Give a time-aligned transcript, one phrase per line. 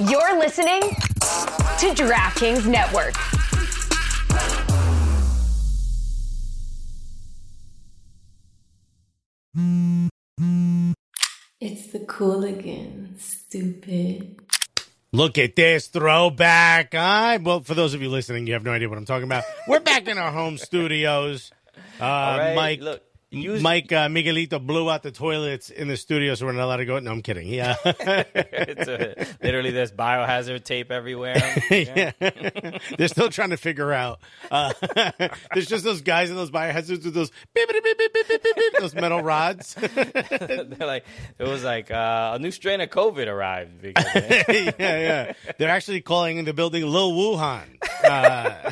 [0.00, 3.14] You're listening to DraftKings Network.
[11.60, 14.40] It's the Cooligan, stupid.
[15.12, 16.96] Look at this throwback.
[16.96, 19.44] I well, for those of you listening, you have no idea what I'm talking about.
[19.68, 21.52] We're back in our home studios.
[22.00, 23.00] Uh, right, Mike, look,
[23.36, 26.76] Use- Mike uh, Miguelito blew out the toilets in the studio, so we're not allowed
[26.78, 26.98] to go.
[26.98, 27.48] No, I'm kidding.
[27.48, 31.36] Yeah, a, uh, literally, there's biohazard tape everywhere.
[31.70, 32.12] yeah,
[32.96, 34.20] they're still trying to figure out.
[34.50, 34.72] Uh,
[35.52, 38.56] there's just those guys in those biohazards with those beep, beep, beep, beep, beep, beep,
[38.56, 39.74] beep, those metal rods.
[39.74, 41.04] they're like,
[41.38, 43.82] it was like uh, a new strain of COVID arrived.
[43.82, 44.44] Because, eh?
[44.48, 45.32] yeah, yeah.
[45.58, 47.64] They're actually calling the building Lil Wuhan.
[48.04, 48.70] Uh,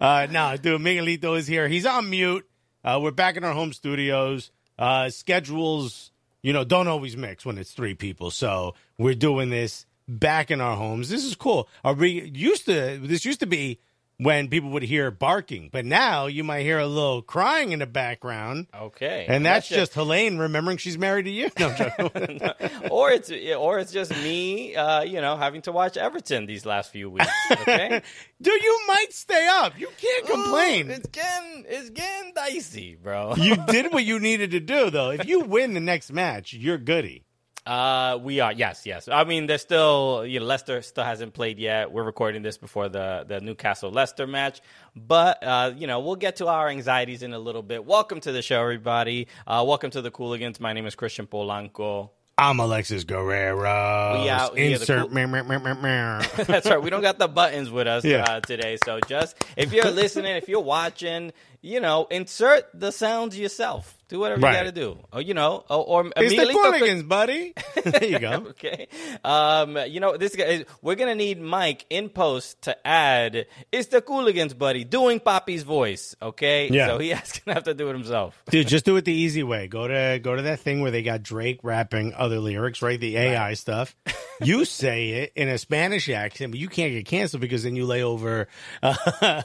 [0.00, 1.68] uh no, dude, Miguelito is here.
[1.68, 2.46] He's on mute.
[2.88, 4.50] Uh, we're back in our home studios.
[4.78, 6.10] Uh, schedules,
[6.40, 8.30] you know, don't always mix when it's three people.
[8.30, 11.10] So we're doing this back in our homes.
[11.10, 11.68] This is cool.
[11.84, 12.98] Are we used to?
[13.02, 13.78] This used to be
[14.20, 17.86] when people would hear barking, but now you might hear a little crying in the
[17.86, 18.66] background.
[18.74, 21.50] okay, And that's just Helene remembering she's married to you.
[21.58, 22.10] No, I'm
[22.90, 26.90] or it's or it's just me, uh, you know, having to watch Everton these last
[26.90, 27.28] few weeks.
[27.52, 28.02] Okay,
[28.42, 29.78] Dude, you might stay up.
[29.78, 30.90] You can't complain.
[30.90, 33.34] Ooh, it's getting it's getting dicey, bro.
[33.36, 35.10] you did what you needed to do, though.
[35.10, 37.24] If you win the next match, you're goody.
[37.68, 39.08] Uh, we are yes, yes.
[39.08, 41.92] I mean, there's still you know Leicester still hasn't played yet.
[41.92, 44.62] We're recording this before the the Newcastle Leicester match,
[44.96, 47.84] but uh, you know we'll get to our anxieties in a little bit.
[47.84, 49.28] Welcome to the show, everybody.
[49.46, 50.60] Uh, welcome to the Cooligans.
[50.60, 52.08] My name is Christian Polanco.
[52.40, 54.22] I'm Alexis Guerrero.
[54.22, 55.00] We out here, Insert.
[55.00, 56.22] cool- meh, meh, meh.
[56.44, 56.80] That's right.
[56.80, 58.22] We don't got the buttons with us Yeah.
[58.22, 63.38] uh, today, so just if you're listening, if you're watching, you know, insert the sounds
[63.38, 63.94] yourself.
[64.08, 64.52] Do whatever Right.
[64.52, 64.98] you got to do.
[65.12, 67.52] Or, you know, or, or it's the Cooligans, buddy.
[67.84, 68.32] There you go.
[68.50, 68.88] okay.
[69.22, 73.46] Um, you know, this guy, we're gonna need Mike in post to add.
[73.70, 76.16] It's the Cooligans, buddy, doing Poppy's voice.
[76.22, 76.68] Okay.
[76.70, 76.86] Yeah.
[76.88, 78.42] So he has gonna have to do it himself.
[78.50, 79.68] Dude, just do it the easy way.
[79.68, 82.98] Go to go to that thing where they got Drake rapping other lyrics, right?
[82.98, 83.94] The AI stuff.
[84.42, 87.84] You say it in a Spanish accent, but you can't get canceled because then you
[87.84, 88.48] lay over
[88.82, 88.94] uh,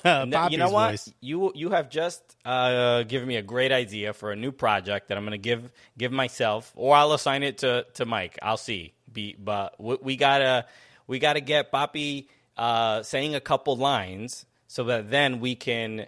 [0.04, 0.92] Poppy's you know what?
[0.92, 1.14] voice.
[1.22, 5.18] You you have just uh, given me a great idea for a new project that
[5.18, 8.38] I'm gonna give give myself, or I'll assign it to to Mike.
[8.42, 8.94] I'll see.
[9.12, 10.66] Be, but we, we gotta
[11.08, 16.08] we gotta get Poppy uh, saying a couple lines so that then we can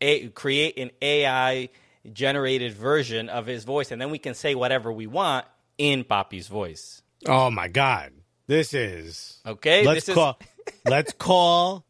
[0.00, 1.68] a- create an AI
[2.12, 5.46] generated version of his voice, and then we can say whatever we want
[5.78, 7.02] in Poppy's voice.
[7.26, 8.12] Oh my God.
[8.46, 10.38] This is Okay, Let's this is- call
[10.84, 11.84] let's call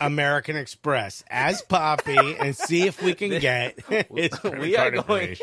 [0.00, 3.78] American Express as Poppy and see if we can get
[4.10, 5.36] we are going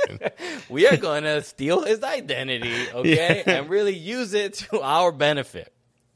[0.69, 3.53] we are going to steal his identity okay Yeah.
[3.59, 5.73] and really use it to our benefit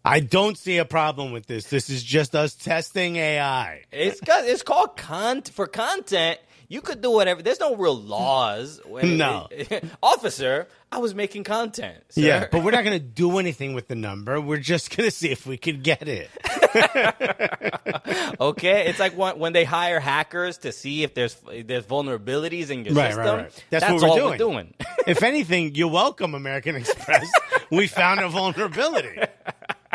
[0.08, 1.66] I don't see a problem with this.
[1.66, 3.82] This is just us testing AI.
[3.92, 8.80] it's got, it's called con for content you could do whatever there's no real laws
[8.86, 9.48] When- No.
[10.04, 12.22] officer i was making content sir.
[12.22, 14.40] Yeah, but we're not going to do anything with the number.
[14.40, 16.30] We're just going to see if we can get it.
[18.40, 22.70] okay it's like when, when they hire hackers to see if there's if there's vulnerabilities
[22.70, 23.64] in your Right, system right, right.
[23.70, 24.74] That's, that's, what all we're we're doing.
[24.78, 27.28] doing if anything, you're welcome, American Express.
[27.72, 29.20] we found a vulnerability.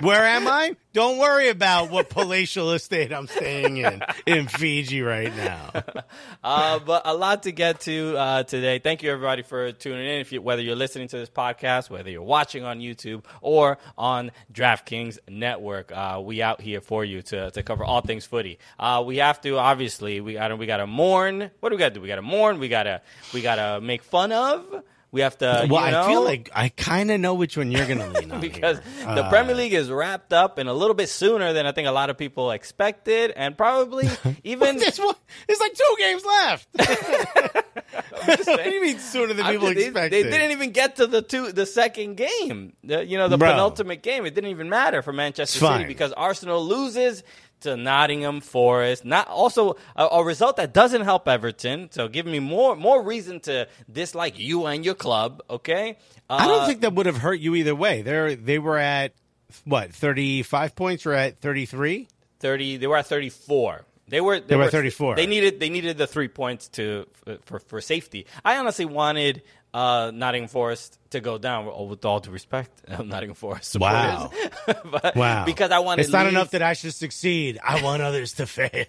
[0.02, 0.76] Where am I?
[0.92, 5.70] Don't worry about what palatial estate I'm staying in in Fiji right now.
[6.44, 8.78] uh, but a lot to get to uh, today.
[8.78, 10.20] Thank you, everybody, for tuning in.
[10.20, 14.30] If you, whether you're listening to this podcast, whether you're watching on YouTube or on
[14.52, 18.58] DraftKings Network, uh, we out here for you to, to cover all things footy.
[18.78, 21.50] Uh, we have to obviously we got we got to mourn.
[21.60, 22.00] What do we got to do?
[22.00, 22.58] We got to mourn.
[22.58, 23.02] We got to
[23.34, 24.82] we got to make fun of.
[25.12, 25.66] We have to.
[25.68, 28.08] Well, you know, I feel like I kind of know which one you're going to
[28.08, 29.14] lean on because here.
[29.14, 31.88] the Uh, Premier League is wrapped up in a little bit sooner than I think
[31.88, 34.08] a lot of people expected, and probably
[34.44, 35.16] even This one,
[35.48, 36.68] there's like two games left.
[38.46, 40.26] what do you mean sooner than I'm people just- they, expected?
[40.26, 42.74] they didn't even get to the two, the second game.
[42.84, 43.50] The, you know, the Bro.
[43.50, 44.26] penultimate game.
[44.26, 47.22] It didn't even matter for Manchester City because Arsenal loses
[47.60, 49.04] to Nottingham Forest.
[49.04, 51.90] Not also a, a result that doesn't help Everton.
[51.92, 55.42] So give me more more reason to dislike you and your club.
[55.48, 55.98] Okay,
[56.28, 58.02] uh, I don't think that would have hurt you either way.
[58.02, 59.12] They they were at
[59.64, 62.08] what 35 points or at 33?
[62.40, 62.76] thirty.
[62.78, 63.84] They were at thirty four.
[64.08, 64.40] They were.
[64.40, 65.14] They, were at 34.
[65.14, 65.60] They needed.
[65.60, 67.06] They needed the three points to
[67.44, 68.26] for for safety.
[68.44, 69.42] I honestly wanted
[69.72, 71.68] uh, Nottingham Forest to go down.
[71.72, 73.96] Oh, with all due respect, I'm not even for supporters.
[73.96, 74.30] Wow.
[74.90, 75.44] but Wow.
[75.44, 77.58] Because I wanted It's not Leeds- enough that I should succeed.
[77.66, 78.84] I want others to fail.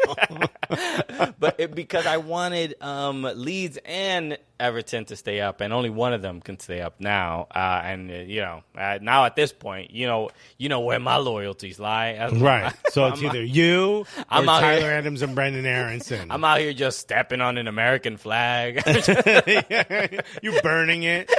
[1.39, 6.13] but it, because I wanted um, Leeds and Everton to stay up, and only one
[6.13, 7.47] of them can stay up now.
[7.53, 10.29] Uh, and uh, you know, uh, now at this point, you know,
[10.59, 12.09] you know where my loyalties lie.
[12.13, 12.71] I'm- right.
[12.91, 16.29] So it's I'm- either you or I'm here- Tyler Adams and Brenden Aaronson.
[16.31, 18.83] I'm out here just stepping on an American flag.
[20.43, 21.31] you burning it.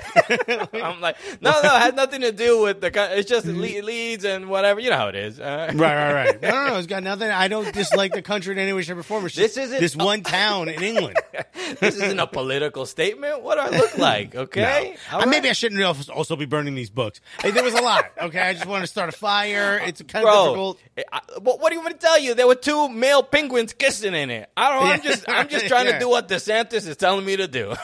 [0.82, 2.90] I'm like, no, no, it has nothing to do with the.
[3.18, 4.80] It's just Le- Leeds and whatever.
[4.80, 5.38] You know how it is.
[5.40, 6.42] Uh, Right, right, right.
[6.42, 6.76] No, no, no.
[6.78, 7.28] It's got nothing.
[7.30, 9.26] I don't dislike the country in any way, shape, or form.
[9.26, 11.16] It's This isn't- this one town in England.
[11.80, 13.42] this isn't a political statement.
[13.42, 14.34] What do I look like?
[14.34, 15.18] Okay, No.
[15.20, 17.20] Uh, Maybe I shouldn't also be burning these books.
[17.40, 18.10] Hey, there was a lot.
[18.20, 19.78] Okay, I just wanted to start a fire.
[19.84, 20.78] It's kind of difficult.
[21.12, 22.34] I, but what do you want to tell you?
[22.34, 24.50] There were two male penguins kissing in it.
[24.56, 24.84] I don't.
[24.84, 24.92] know.
[24.92, 25.24] I'm just.
[25.28, 25.92] I'm just trying Yeah.
[25.94, 27.74] to do what DeSantis is telling me to do.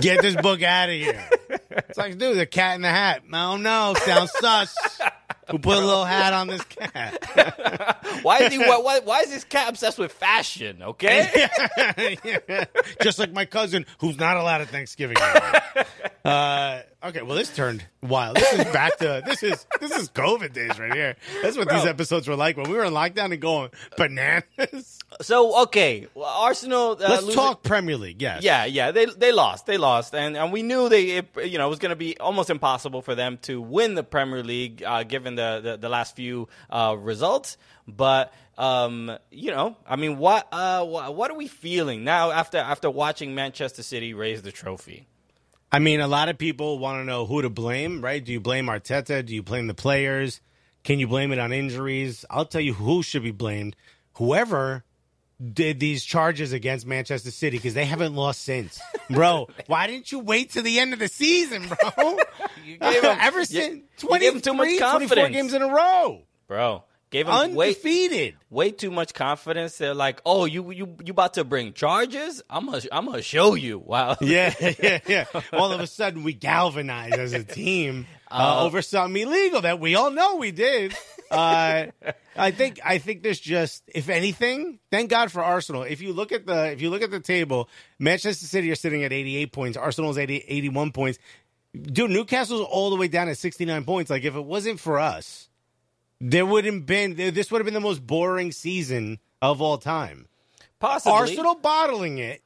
[0.00, 1.22] Get this book out of here.
[1.70, 3.22] It's like, dude, the cat in the hat.
[3.32, 3.94] I don't know.
[4.04, 5.00] Sounds sus.
[5.50, 7.98] Who put a little hat on this cat?
[8.22, 8.58] why is he?
[8.58, 10.82] Why, why, why is this cat obsessed with fashion?
[10.82, 11.48] Okay.
[13.02, 15.16] Just like my cousin, who's not allowed at Thanksgiving.
[16.24, 18.36] Uh, okay, well, this turned wild.
[18.36, 21.16] This is back to this is this is COVID days right here.
[21.42, 24.98] That's what these episodes were like when we were in lockdown and going bananas.
[25.22, 26.92] so okay, well, Arsenal.
[26.92, 28.20] Uh, Let's losing- talk Premier League.
[28.20, 28.42] Yes.
[28.42, 31.66] Yeah, yeah, they they lost, they lost, and and we knew they it, you know
[31.66, 35.02] it was going to be almost impossible for them to win the Premier League uh,
[35.04, 37.56] given the, the the last few uh, results.
[37.86, 42.90] But um, you know, I mean, what uh, what, are we feeling now after after
[42.90, 45.06] watching Manchester City raise the trophy?
[45.72, 48.24] I mean, a lot of people want to know who to blame, right?
[48.24, 49.24] Do you blame Arteta?
[49.24, 50.40] Do you blame the players?
[50.82, 52.24] Can you blame it on injuries?
[52.28, 53.76] I'll tell you who should be blamed.
[54.14, 54.84] Whoever
[55.40, 58.80] did these charges against Manchester City because they haven't lost since.
[59.08, 62.18] Bro, why didn't you wait to the end of the season, bro?
[62.64, 65.34] You gave 'em- Ever since you 23, gave 'em too much 24 confidence.
[65.34, 66.22] games in a row.
[66.46, 68.36] Bro, gave them way Undefeated.
[68.50, 69.78] way too much confidence.
[69.78, 72.42] They're like, "Oh, you you you about to bring charges?
[72.50, 74.16] I'm gonna I'm gonna show you." Wow.
[74.20, 75.24] Yeah, yeah, yeah.
[75.52, 79.94] All of a sudden, we galvanized as a team uh, over something illegal that we
[79.96, 80.94] all know we did.
[81.30, 81.86] Uh,
[82.40, 85.82] I think I think there's just, if anything, thank God for Arsenal.
[85.82, 89.04] If you look at the if you look at the table, Manchester City are sitting
[89.04, 89.76] at 88 points.
[89.76, 91.18] Arsenal's 80, 81 points.
[91.80, 94.10] Dude, Newcastle's all the way down at 69 points.
[94.10, 95.48] Like if it wasn't for us,
[96.20, 97.14] there wouldn't been.
[97.14, 100.26] This would have been the most boring season of all time.
[100.78, 101.18] Possibly.
[101.18, 102.42] Arsenal bottling it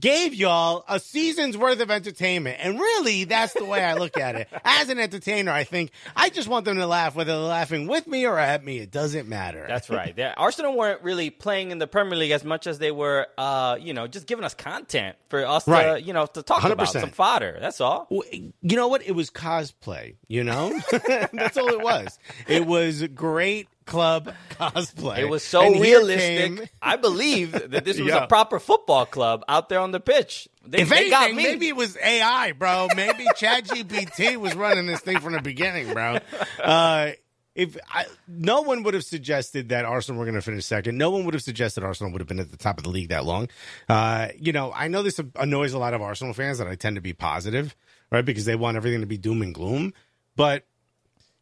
[0.00, 2.58] gave y'all a season's worth of entertainment.
[2.60, 4.48] And really, that's the way I look at it.
[4.64, 8.06] As an entertainer, I think I just want them to laugh, whether they're laughing with
[8.06, 8.78] me or at me.
[8.78, 9.64] It doesn't matter.
[9.68, 10.14] That's right.
[10.14, 13.76] They- Arsenal weren't really playing in the Premier League as much as they were, uh,
[13.80, 16.02] you know, just giving us content for us to, Right.
[16.04, 17.00] you know, to talk about 100%.
[17.00, 17.56] some fodder.
[17.60, 18.06] That's all.
[18.10, 19.02] Well, You know what?
[19.06, 20.78] It was cosplay, you know?
[21.32, 22.18] that's all it was.
[22.46, 25.18] It was great club cosplay.
[25.18, 26.70] It was so And realistic.
[26.80, 28.24] I believe that this was Yeah.
[28.24, 30.48] a proper football club out there on the pitch.
[30.66, 31.42] They, if they anything, got me.
[31.42, 32.88] maybe it was AI, bro.
[32.94, 36.18] Maybe ChatGPT was running this thing from the beginning, bro.
[36.62, 37.12] Uh,
[37.54, 41.10] if I, no one would have suggested that Arsenal were going to finish second, no
[41.10, 43.24] one would have suggested Arsenal would have been at the top of the league that
[43.24, 43.48] long.
[43.88, 46.94] Uh, you know, I know this annoys a lot of Arsenal fans that I tend
[46.96, 47.74] to be positive,
[48.12, 48.24] right?
[48.24, 49.92] Because they want everything to be doom and gloom.
[50.36, 50.66] But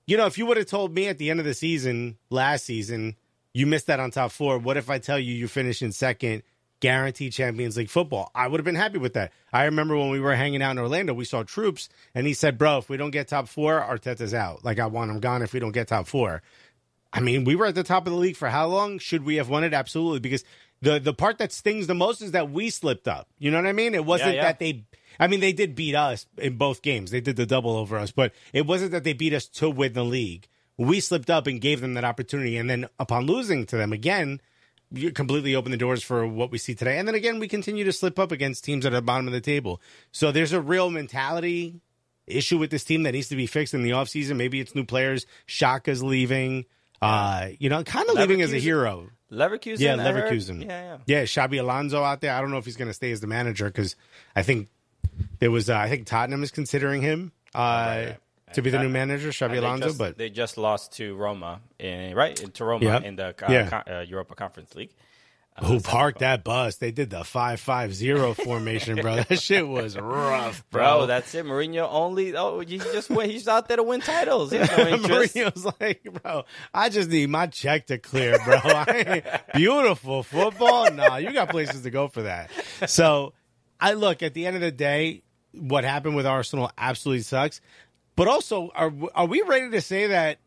[0.06, 2.64] you know, if you would have told me at the end of the season last
[2.64, 3.16] season
[3.56, 6.42] you missed that on top four, what if I tell you you finish in second,
[6.80, 8.30] guaranteed Champions League football?
[8.34, 9.32] I would have been happy with that.
[9.50, 12.58] I remember when we were hanging out in Orlando, we saw troops, and he said,
[12.58, 14.62] "Bro, if we don't get top four, Arteta's out.
[14.62, 16.42] Like I want him gone if we don't get top four.
[17.14, 18.98] I mean, we were at the top of the league for how long?
[18.98, 19.72] Should we have won it?
[19.72, 20.44] Absolutely, because
[20.82, 23.28] the the part that stings the most is that we slipped up.
[23.38, 23.94] You know what I mean?
[23.94, 24.42] It wasn't yeah.
[24.42, 24.84] that they.
[25.18, 27.10] I mean, they did beat us in both games.
[27.10, 29.92] They did the double over us, but it wasn't that they beat us to win
[29.92, 30.48] the league.
[30.78, 34.40] We slipped up and gave them that opportunity, and then upon losing to them again,
[34.92, 36.98] you completely opened the doors for what we see today.
[36.98, 39.40] And then again, we continue to slip up against teams at the bottom of the
[39.40, 39.80] table.
[40.12, 41.80] So there's a real mentality
[42.26, 44.36] issue with this team that needs to be fixed in the offseason.
[44.36, 45.26] Maybe it's new players.
[45.48, 46.66] Xhaka's leaving.
[47.00, 49.10] Uh, you know, kind of leaving as a hero.
[49.30, 49.80] Leverkusen.
[49.80, 49.96] Yeah?
[49.96, 50.64] Leverkusen.
[50.64, 50.98] Yeah, yeah.
[51.06, 52.32] Yeah, Xabi Alonso out there.
[52.32, 53.96] I don't know if he's going to stay as the manager because
[54.34, 54.68] I think
[55.38, 55.68] there was.
[55.70, 58.16] Uh, I think Tottenham is considering him uh, right.
[58.54, 59.86] to be the new manager, Xabi Alonso.
[59.88, 62.36] just, but they just lost to Roma, in, right?
[62.54, 63.02] To Roma Yep.
[63.04, 63.68] in the uh, Yeah.
[63.68, 64.90] con- uh, Europa Conference League.
[65.64, 66.76] who parked that bus?
[66.76, 69.16] They did the five five zero formation, bro.
[69.22, 71.06] That shit was rough, Bro, bro.
[71.06, 71.46] that's it.
[71.46, 72.36] Mourinho only.
[72.36, 73.30] Oh, he just went.
[73.30, 74.52] He's out there to win titles.
[74.52, 74.58] No.
[74.66, 76.44] Mourinho's like, bro,
[76.74, 78.60] I just need my check to clear, bro.
[79.54, 80.90] Beautiful football.
[80.90, 82.50] Nah, you got places to go for that.
[82.86, 83.32] So
[83.80, 87.60] I look at the end of the day, what happened with Arsenal absolutely sucks.
[88.14, 90.38] But also, are are we ready to say that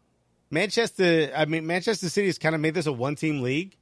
[0.51, 1.31] Manchester?
[1.35, 3.75] I mean, Manchester City has kind of made this a one team league.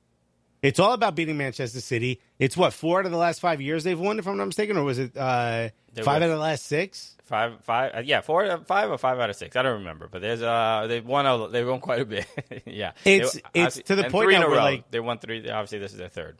[0.62, 2.20] It's all about beating Manchester City.
[2.40, 4.76] It's what four out of the last five years they've won, if I'm not mistaken,
[4.76, 5.70] or was it uh,
[6.04, 7.16] five out of the last six?
[7.24, 9.56] Five, five, uh, yeah, four, five or five out of six.
[9.56, 12.26] I don't remember, but there's uh, they've won a, they've won quite a bit.
[12.66, 14.64] yeah, It's- They- it's to the point point now where, row.
[14.64, 15.48] like- they won three.
[15.50, 16.38] Obviously, this is their third.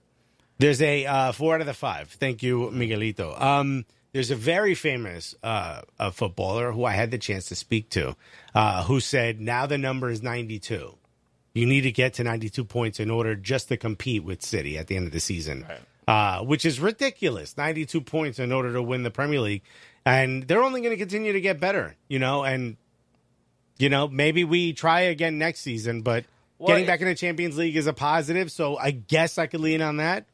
[0.60, 2.10] There's a uh, four out of the five.
[2.10, 3.40] Thank you, Miguelito.
[3.40, 7.90] Um, there's a very famous uh, uh, footballer who I had the chance to speak
[7.92, 8.16] to,
[8.56, 10.96] uh, who said now the number is 92.
[11.54, 14.88] You need to get to 92 points in order just to compete with City at
[14.88, 15.66] the end of the season,
[16.08, 17.58] uh, which is ridiculous.
[17.58, 19.64] 92 points in order to win the Premier League,
[20.06, 22.44] and they're only going to continue to get better, you know.
[22.44, 22.78] And
[23.78, 26.26] you know, maybe we try again next season, but
[26.58, 28.52] Well, getting back in the Champions League is a positive.
[28.52, 30.26] So I guess I could lean on that.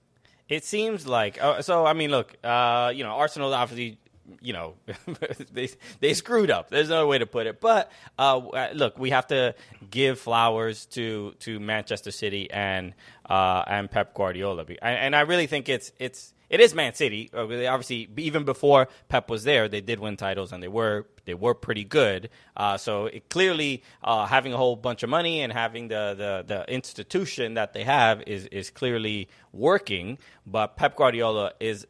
[0.50, 1.86] It seems like uh, so.
[1.86, 3.98] I mean, look, uh, you know, Arsenal obviously,
[4.42, 4.76] you know,
[5.54, 5.70] they
[6.00, 6.70] they screwed up.
[6.70, 7.62] There's no way to put it.
[7.62, 9.56] But uh, look, we have to
[9.90, 12.94] give flowers to to Manchester City and
[13.30, 17.32] uh, and Pep Guardiola, and, and I really think it's it's it is Man City.
[17.34, 21.34] Uh, Obviously, even before Pep was there, they did win titles and they were they
[21.34, 22.30] were pretty good.
[22.56, 26.44] Uh, so it, clearly, uh, having a whole bunch of money and having the, the
[26.46, 30.20] the institution that they have is is clearly working.
[30.46, 31.88] But Pep Guardiola is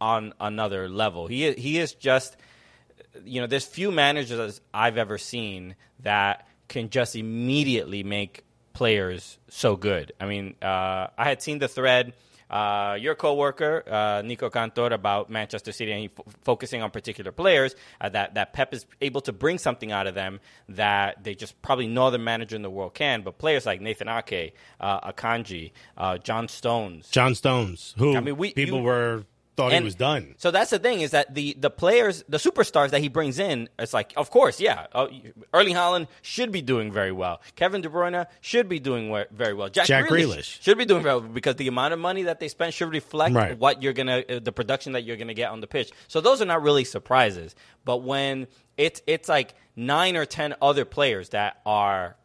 [0.00, 1.26] on another level.
[1.26, 2.38] He is, he is just
[3.22, 9.76] you know, there's few managers I've ever seen that can just immediately make players so
[9.76, 10.12] good.
[10.18, 12.14] I mean, uh, I had seen the thread.
[12.50, 17.32] Uh, your coworker uh, Nico Cantor about Manchester City and he f- focusing on particular
[17.32, 20.38] players uh, that that Pep is able to bring something out of them
[20.68, 23.22] that they just probably no other manager in the world can.
[23.22, 28.36] But players like Nathan Ake, uh, Akanji, uh, John Stones, John Stones, who I mean,
[28.36, 29.24] we- people you- were
[29.56, 30.34] thought he was done.
[30.38, 33.68] So that's the thing is that the the players, the superstars that he brings in,
[33.78, 35.08] it's like, of course, yeah, uh,
[35.54, 37.40] Erling Haaland should be doing very well.
[37.56, 39.68] Kevin De Bruyne should be doing we- very well.
[39.68, 40.62] Jack, Jack Grealish, Grealish.
[40.62, 43.34] should be doing very well because the amount of money that they spend should reflect
[43.34, 43.58] Right.
[43.58, 45.90] what you're gonna, uh, the production that you're gonna get on the pitch.
[46.08, 47.54] So those are not really surprises.
[47.84, 48.46] But when
[48.76, 52.16] it's it's like nine or ten other players that are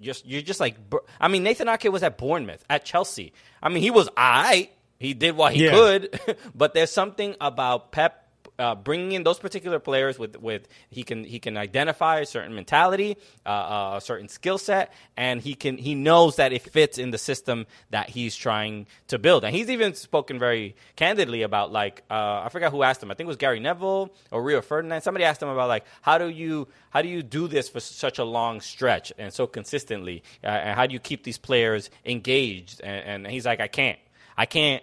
[0.00, 0.76] just you're just like
[1.20, 3.32] I mean Nathan Ake was at Bournemouth at Chelsea.
[3.62, 5.70] I mean he was I he did what he Yeah.
[5.70, 6.20] could,
[6.54, 8.24] but there's something about Pep
[8.58, 12.54] uh, bringing in those particular players with with he can he can identify a certain
[12.56, 16.98] mentality, uh, uh, a certain skill set, and he can he knows that it fits
[16.98, 19.44] in the system that he's trying to build.
[19.44, 23.12] And he's even spoken very candidly about like uh, I forgot who asked him.
[23.12, 25.02] I think it was Gary Neville or Rio Ferdinand.
[25.02, 28.18] Somebody asked him about like how do you how do you do this for such
[28.18, 32.80] a long stretch and so consistently, uh, and how do you keep these players engaged?
[32.80, 34.00] And, and he's like, I can't.
[34.38, 34.82] I can't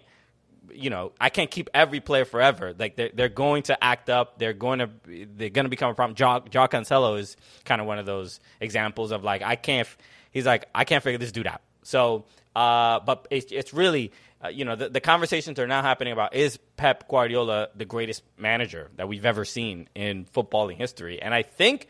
[0.75, 2.73] you know, I can't keep every player forever.
[2.77, 4.37] Like they're, they're going to act up.
[4.37, 6.15] They're going to they're going to become a problem.
[6.15, 9.87] Joe, Joe Cancelo is kind of one of those examples of like I can't.
[10.31, 11.61] He's like I can't figure this dude out.
[11.83, 14.11] So, uh, but it's it's really.
[14.43, 18.21] Uh, you know the, the conversations are now happening about is Pep Guardiola the greatest
[18.37, 21.87] manager that we've ever seen in footballing history, and I think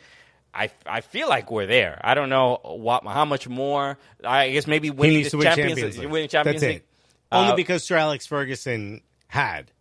[0.54, 2.00] I, I feel like we're there.
[2.02, 3.98] I don't know what how much more.
[4.24, 6.10] I guess maybe winning the Champions, Champions League.
[6.10, 6.82] winning Champions That's League.
[6.84, 6.95] it.
[7.32, 9.72] Only Uh, because Sir Alex Ferguson had.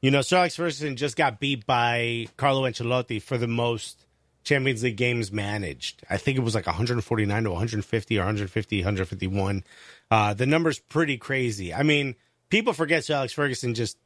[0.00, 4.06] You know, Sir Alex Ferguson just got beat by Carlo Ancelotti for the most
[4.44, 6.02] Champions League games managed.
[6.08, 9.64] I think it was like 149 to 150 or 150, 151.
[10.10, 11.74] Uh, the number's pretty crazy.
[11.74, 12.14] I mean,
[12.48, 13.98] people forget Sir Alex Ferguson just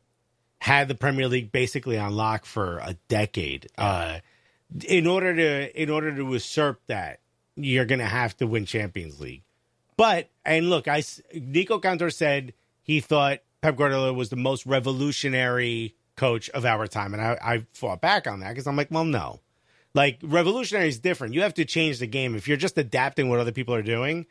[0.59, 3.67] had the Premier League basically on lock for a decade.
[3.77, 4.19] Uh,
[4.87, 7.21] in order to in order to usurp that,
[7.57, 9.43] you're going to have to win Champions League.
[9.97, 11.03] But and look, I
[11.35, 12.55] Nico Cantor said
[12.91, 17.67] he thought Pep Guardiola was the most revolutionary coach of our time, and I, I
[17.73, 19.39] fought back on that because I'm like, well, no,
[19.95, 21.35] like revolutionary is different.
[21.35, 22.35] You have to change the game.
[22.35, 24.27] If you're just adapting what other people are doing,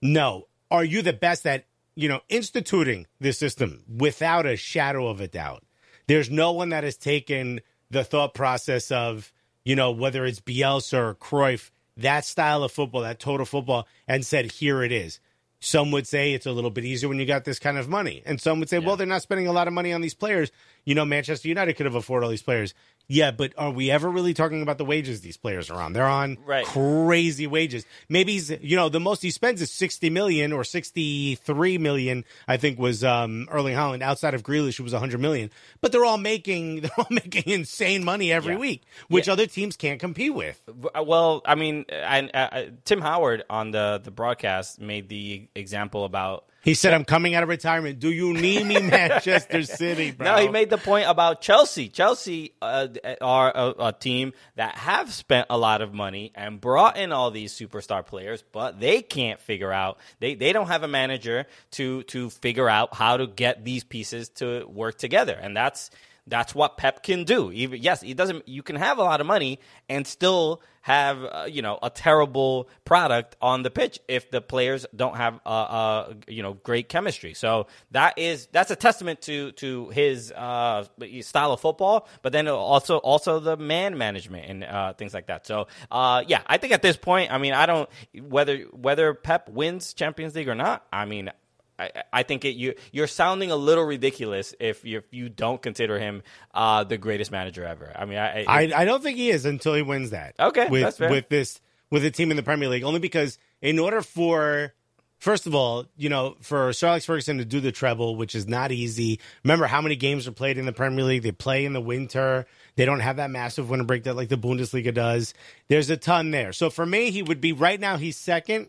[0.00, 0.46] no.
[0.70, 5.26] Are you the best at you know instituting this system without a shadow of a
[5.26, 5.64] doubt?
[6.06, 7.60] There's no one that has taken
[7.90, 9.32] the thought process of
[9.64, 14.24] you know whether it's Bielsa or Cruyff, that style of football, that total football, and
[14.24, 15.18] said, here it is.
[15.66, 18.22] Some would say it's a little bit easier when you got this kind of money.
[18.24, 20.52] And some would say, well, they're not spending a lot of money on these players.
[20.84, 22.72] You know, Manchester United could have afforded all these players.
[23.08, 25.92] Yeah, but are we ever really talking about the wages these players are on?
[25.92, 26.66] They're on Right.
[26.66, 27.86] crazy wages.
[28.08, 32.56] Maybe he's, you know, the most he spends is 60 million or 63 million, I
[32.56, 35.50] think was um Erling Haaland outside of Grealish who was 100 million.
[35.80, 38.58] But they're all making they're all making insane money every Yeah.
[38.58, 39.34] week, which Yeah.
[39.34, 40.60] other teams can't compete with.
[40.94, 45.48] Uh, Well, I mean, and uh, uh, Tim Howard on the the broadcast made the
[45.54, 48.00] example about He said, "I'm coming out of retirement.
[48.00, 51.88] Do you need me, Manchester City, bro?" No, he made the point about Chelsea.
[51.88, 52.88] Chelsea uh,
[53.20, 57.30] are a, a, team that have spent a lot of money and brought in all
[57.30, 59.98] these superstar players, but they can't figure out.
[60.18, 64.28] They they don't have a manager to to figure out how to get these pieces
[64.40, 65.92] to work together, and that's
[66.26, 67.52] that's what Pep can do.
[67.52, 68.48] Even yes, he doesn't.
[68.48, 72.68] You can have a lot of money and still have uh, you know a terrible
[72.84, 77.34] product on the pitch if the players don't have uh, uh, you know great chemistry.
[77.34, 80.84] So that is that's a testament to to his uh,
[81.22, 85.46] style of football, but then also also the man management and uh, things like that.
[85.46, 89.48] So uh, yeah, I think at this point, I mean, I don't whether whether Pep
[89.48, 90.86] wins Champions League or not.
[90.92, 91.30] I mean,
[91.78, 95.60] I, I think it, you you're sounding a little ridiculous if you if you don't
[95.60, 96.22] consider him
[96.54, 97.92] uh, the greatest manager ever.
[97.94, 100.34] I mean, I, I, I don't think he is until he wins that.
[100.38, 101.10] Okay, with that's fair.
[101.10, 104.72] with this with a team in the Premier League, only because in order for
[105.18, 108.46] First of all, you know, for Sir Alex Ferguson to do the treble, which is
[108.46, 109.18] not easy.
[109.44, 111.22] Remember how many games are played in the Premier League?
[111.22, 112.46] They play in the winter.
[112.76, 115.32] They don't have that massive winter break that like the Bundesliga does.
[115.68, 116.52] There's a ton there.
[116.52, 117.96] So for me, he would be right now.
[117.96, 118.68] He's second,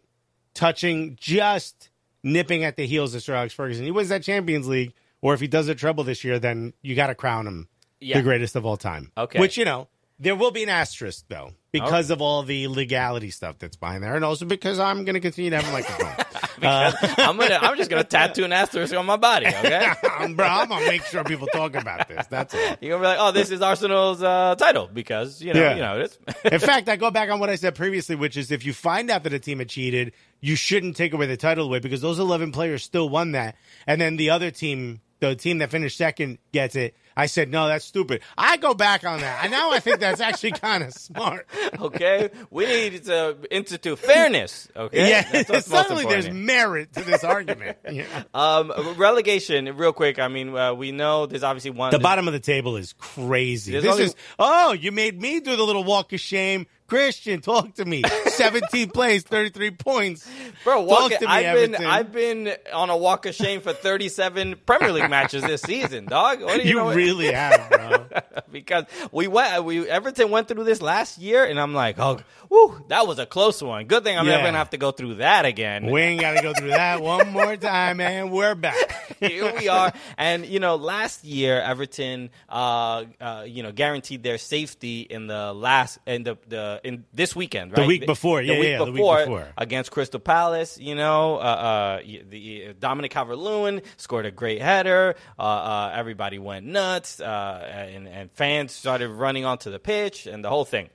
[0.53, 1.89] touching just
[2.27, 3.83] nipping at the heels of Sir Alex Ferguson.
[3.85, 6.95] He wins that Champions League, or if he does a treble this year, then you
[6.95, 7.67] got to crown him
[7.99, 8.17] Yeah.
[8.17, 9.11] the greatest of all time.
[9.17, 9.39] Okay.
[9.39, 9.87] Which, you know,
[10.19, 14.15] there will be an asterisk, though, because of all the legality stuff that's behind there,
[14.15, 16.25] and also because I'm going to continue to have him like a.
[16.61, 19.47] I'm gonna I'm just gonna tattoo an asterisk on my body.
[19.47, 19.87] Okay.
[20.19, 22.25] I'm, bro, I'm going to make sure people talk about this.
[22.27, 22.59] That's all.
[22.81, 25.75] You're gonna be like, oh, this is Arsenal's uh, title because you know, Yeah.
[25.75, 26.17] you know, it's
[26.51, 29.09] In fact, I go back on what I said previously, which is if you find
[29.09, 32.19] out that a team had cheated, you shouldn't take away the title away because those
[32.19, 33.55] 11 players still won that.
[33.85, 36.95] And then the other team, the team that finished second, gets it.
[37.17, 38.21] I said, no, that's stupid.
[38.37, 39.39] I go back on that.
[39.43, 41.47] And now I think that's actually kind of smart.
[41.79, 42.29] okay.
[42.51, 44.69] We need to institute fairness.
[44.75, 45.09] Okay.
[45.09, 47.77] Yeah, suddenly there's merit to this argument.
[47.97, 48.05] Yeah.
[48.33, 50.19] Um, relegation, real quick.
[50.19, 51.89] I mean, uh, we know there's obviously one.
[51.89, 53.71] The bottom of the table is crazy.
[53.71, 56.67] This only- is, oh, you made me do the little walk of shame.
[56.87, 58.03] Christian, talk to me.
[58.27, 60.29] 17 plays, 33 points.
[60.63, 61.85] Bro, walk, talk to me, I've been Everton.
[61.85, 66.41] I've been on a walk of shame for 37 Premier League matches this season, dog.
[66.41, 66.93] What do you, You know?
[66.93, 68.05] really have, bro.
[68.51, 72.83] because we went, we Everton went through this last year, and I'm like, oh, whew,
[72.89, 73.85] that was a close one.
[73.85, 74.33] Good thing I'm Yeah.
[74.33, 75.87] never gonna have to go through that again.
[75.91, 78.29] We ain't got to go through that one more time, man.
[78.31, 78.75] We're back.
[79.19, 84.37] Here we are, and you know, last year Everton, uh, uh, you know, guaranteed their
[84.37, 88.59] safety in the last in the, the in this weekend, The week before, yeah, the
[88.59, 89.47] week yeah, the week before, before.
[89.57, 90.77] against Crystal Palace.
[90.79, 95.15] You know, uh, uh, the Dominic Calvert-Lewin scored a great header.
[95.37, 100.43] Uh, uh, everybody went nuts, uh, and, and fans started running onto the pitch, and
[100.43, 100.89] the whole thing.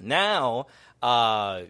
[0.00, 0.66] Now,
[1.02, 1.62] uh,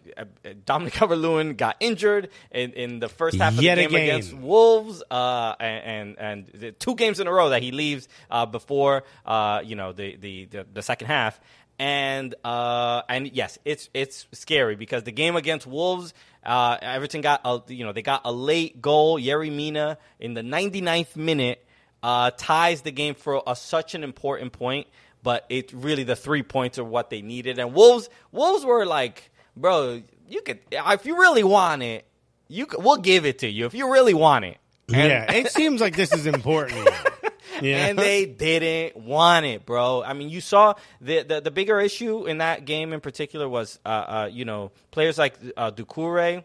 [0.65, 4.03] Dominic Calvert-Lewin got injured in, in the first half of Yet the game again.
[4.03, 8.09] against Wolves, uh, and, and and the two games in a row that he leaves
[8.31, 11.41] uh, before uh, you know the, the, the, the second half.
[11.79, 17.41] And uh, and yes, it's it's scary because the game against Wolves, uh, Everton got
[17.45, 19.19] a, you know they got a late goal.
[19.19, 21.67] Yerry Mina in the 99th minute
[22.03, 24.87] uh, ties the game for a, such an important point.
[25.23, 27.59] But it really the three points are what they needed.
[27.59, 32.05] And Wolves Wolves were like, bro, you could if you really want it,
[32.49, 34.59] you could, we'll give it to you if you really want it.
[34.89, 36.89] And, yeah, it seems like this is important.
[37.63, 37.87] Yeah.
[37.87, 40.03] and they didn't want it, bro.
[40.03, 43.79] I mean, you saw the the, the bigger issue in that game in particular was,
[43.85, 46.45] uh, uh, you know, players like uh, Doucouré.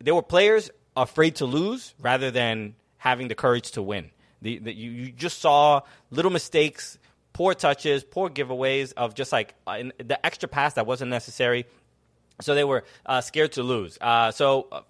[0.00, 4.10] They, were players afraid to lose rather than having the courage to win.
[4.40, 6.98] The, the, you, you just saw little mistakes,
[7.32, 11.66] poor touches, poor giveaways of just like uh, the extra pass that wasn't necessary.
[12.40, 13.98] So they were uh, scared to lose.
[14.00, 14.80] Uh, so uh,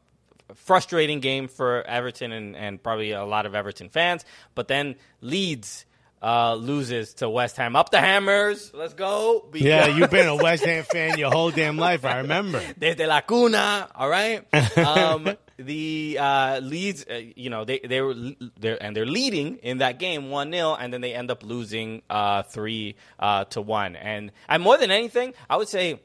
[0.55, 4.25] frustrating game for Everton and, and probably a lot of Everton fans.
[4.55, 5.85] But then Leeds
[6.23, 7.77] uh, loses to West Ham.
[7.77, 8.73] Up the Hammers.
[8.75, 9.47] Let's go.
[9.51, 12.05] Because yeah, you've been a West Ham fan your whole damn life.
[12.05, 12.61] I remember.
[12.79, 14.45] Desde la cuna, all right.
[14.79, 18.15] Um, the uh, Leeds, uh, you know, they they were
[18.59, 22.03] they're, and they're leading in that game one 0 and then they end up losing
[22.09, 23.97] uh, three uh, to one.
[23.97, 26.01] And and more than anything, I would say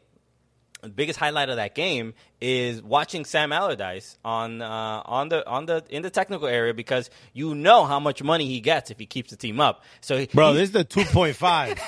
[0.84, 5.66] the biggest highlight of that game is watching Sam Allardyce on uh, on the on
[5.66, 9.06] the in the technical area because you know how much money he gets if he
[9.06, 9.84] keeps the team up.
[10.02, 11.80] So he- Bro, he- this is the 2.5.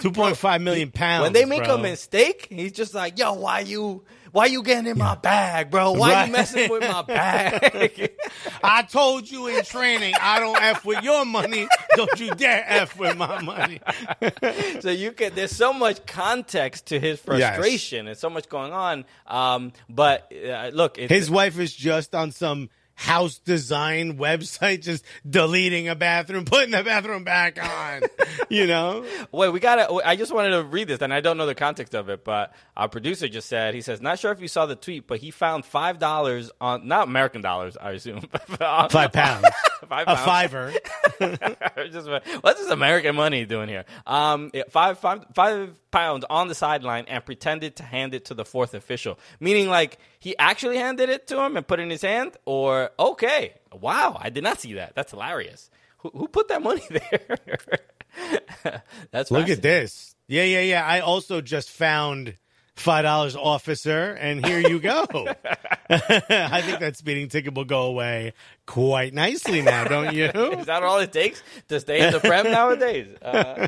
[0.00, 1.22] 2.5 million pounds.
[1.22, 1.74] when they make bro.
[1.76, 5.92] a mistake, he's just like, "Yo, why you why you getting in my bag, bro?
[5.92, 6.26] Why Right.
[6.26, 8.12] you messing with my bag?"
[8.64, 11.68] I told you in training, I don't F with your money.
[11.96, 13.80] Don't you dare F with my money.
[14.80, 15.34] so you can.
[15.34, 19.04] There's so much context to his frustration and so much going on.
[19.26, 25.88] Um, but uh, look, His wife is just on some house design website, just deleting
[25.88, 28.02] a bathroom, putting the bathroom back on.
[28.48, 29.92] you know, Wait, we gotta.
[30.04, 32.52] I just wanted to read this, and I don't know the context of it, but
[32.76, 35.30] our producer just said he says, "Not sure if you saw the tweet, but he
[35.30, 39.46] found five dollars on not American dollars, I assume, but on- five pounds,
[39.90, 40.72] a fiver.
[41.20, 42.08] just,
[42.40, 43.84] what's this American money doing here?
[44.06, 48.44] Um, five, five, five pounds on the sideline and pretended to hand it to the
[48.44, 52.02] fourth official, meaning like he actually handed it to him and put it in his
[52.02, 54.94] hand, or okay, wow, I did not see that.
[54.94, 55.70] That's hilarious.
[55.98, 58.82] Who, who put that money there?
[59.10, 60.14] That's Look at this.
[60.28, 60.86] Yeah, yeah, yeah.
[60.86, 62.34] I also just found
[62.76, 65.06] five dollars, officer, and here you go.
[65.90, 68.32] I think that speeding ticket will go away
[68.66, 70.26] quite nicely now, don't you?
[70.26, 73.08] Is that all it takes to stay in the prem nowadays?
[73.20, 73.66] Uh,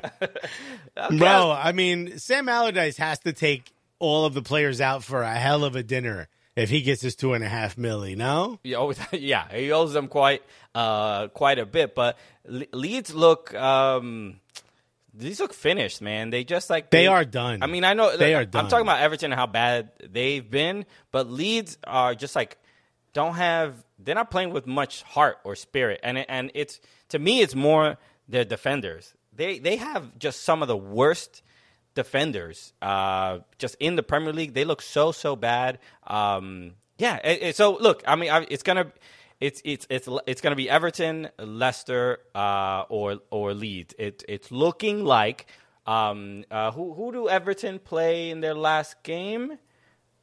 [0.96, 1.18] okay.
[1.18, 5.34] Bro, I mean, Sam Allardyce has to take all of the players out for a
[5.34, 8.58] hell of a dinner if he gets his two and a half milli, no?
[8.76, 10.42] Owes, yeah, he owes them quite
[10.74, 11.94] uh, quite a bit.
[11.94, 14.40] But Le- Leeds look um,
[15.12, 16.30] these look finished, man.
[16.30, 17.62] They just like They are done.
[17.62, 18.64] I mean, I know They are done.
[18.64, 22.58] I'm talking about Everton and how bad they've been, but Leeds are just like
[23.12, 23.74] don't have.
[23.98, 27.54] They're not playing with much heart or spirit, and it, and it's to me, it's
[27.54, 27.96] more
[28.28, 29.14] their defenders.
[29.32, 31.42] They they have just some of the worst
[31.94, 34.54] defenders uh, just in the Premier League.
[34.54, 35.78] They look so so bad.
[36.06, 37.16] Um, yeah.
[37.24, 38.92] it- it- so look, I mean, I, it's gonna.
[39.40, 43.92] It's it's it's it's going to be Everton, Leicester, uh, or or Leeds.
[43.98, 45.46] It it's looking like
[45.86, 49.58] um, uh, who who do Everton play in their last game?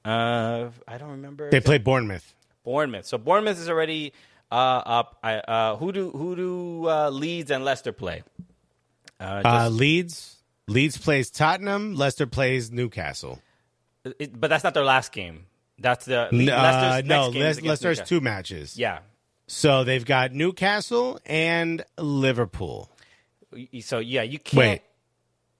[0.04, 1.52] Uh, I don't remember.
[1.52, 2.34] They play Bournemouth.
[2.64, 3.06] Bournemouth.
[3.06, 4.14] So Bournemouth is already
[4.50, 4.56] uh,
[4.86, 5.20] up.
[5.22, 8.24] I, uh, who do who do uh, Leeds and Leicester play?
[9.20, 10.38] Uh, Uh, Leeds.
[10.72, 11.96] Leeds plays Tottenham.
[11.96, 13.42] Leicester plays Newcastle.
[14.04, 15.46] it- but that's not their last game.
[15.80, 18.18] That's the Leicester's uh, next no, Le- against Leicester has Newcastle.
[18.20, 18.78] two matches.
[18.78, 19.00] Yeah.
[19.48, 22.90] So they've got Newcastle and Liverpool.
[23.82, 24.58] So yeah, you can't.
[24.60, 24.82] Wait.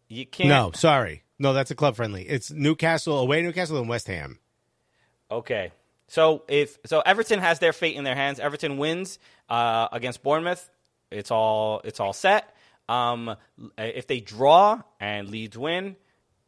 [0.08, 0.50] You can't.
[0.50, 1.24] No, sorry.
[1.40, 2.24] No, that's a club friendly.
[2.24, 4.38] It's Newcastle away, Newcastle and West Ham.
[5.30, 5.72] Okay.
[6.08, 8.40] So if so, Everton has their fate in their hands.
[8.40, 9.18] Everton wins
[9.50, 10.70] uh, against Bournemouth.
[11.10, 12.51] It's all it's all set.
[12.92, 13.36] Um,
[13.78, 15.96] if they draw and Leeds win,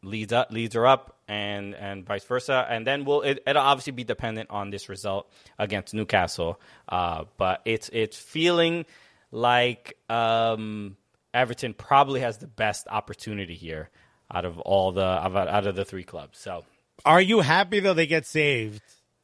[0.03, 2.67] Leeds up, Leeds are up, and and vice versa.
[2.69, 6.60] And then we'll it, it'll obviously be dependent on this result against Newcastle.
[6.89, 8.86] Uh, but it's it's feeling
[9.32, 10.97] like um,
[11.34, 13.89] Everton probably has the best opportunity here
[14.29, 16.39] out of all the out of the three clubs.
[16.39, 16.65] So
[17.06, 18.82] Are you happy though they get saved?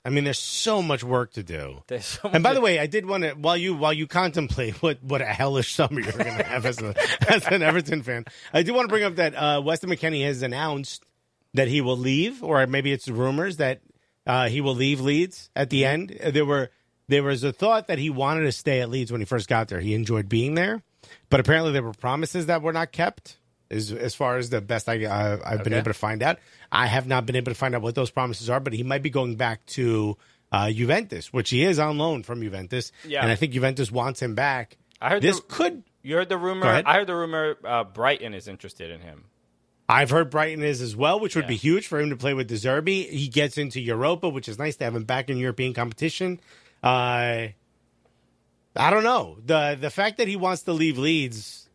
[0.10, 1.84] I mean, there's so much work to do.
[2.02, 5.04] so And by the way, I did want to while you while you contemplate what
[5.04, 6.96] what a hellish summer you're going to have as, a,
[7.32, 10.42] as an Everton fan, I do want to bring up that uh, Weston McKennie has
[10.42, 11.04] announced
[11.54, 13.82] that he will leave, or maybe it's rumors that
[14.26, 16.18] uh, he will leave Leeds at the end.
[16.24, 16.72] Uh, There were
[17.08, 19.68] there was a thought that he wanted to stay at Leeds when he first got
[19.68, 19.80] there.
[19.80, 20.82] He enjoyed being there,
[21.30, 23.38] but apparently there were promises that were not kept.
[23.72, 26.40] As, as far as the best I, uh, I've been able to find out,
[26.72, 28.60] I have not been able to find out what those promises are.
[28.60, 30.18] But he might be going back to
[30.52, 33.22] uh, Juventus, which he is on loan from Juventus, Yeah.
[33.22, 34.78] and I think Juventus wants him back.
[35.00, 35.84] I heard this the- could.
[36.02, 36.66] You heard the rumor.
[36.66, 37.58] I heard the rumor.
[37.64, 39.26] Uh, Brighton is interested in him.
[39.88, 42.48] I've heard Brighton is as well, which would be huge for him to play with
[42.48, 43.10] De Zerbi.
[43.10, 46.40] He gets into Europa, which is nice to have him back in European competition.
[46.84, 47.48] Uh,
[48.76, 51.69] I don't know the the fact that he wants to leave Leeds.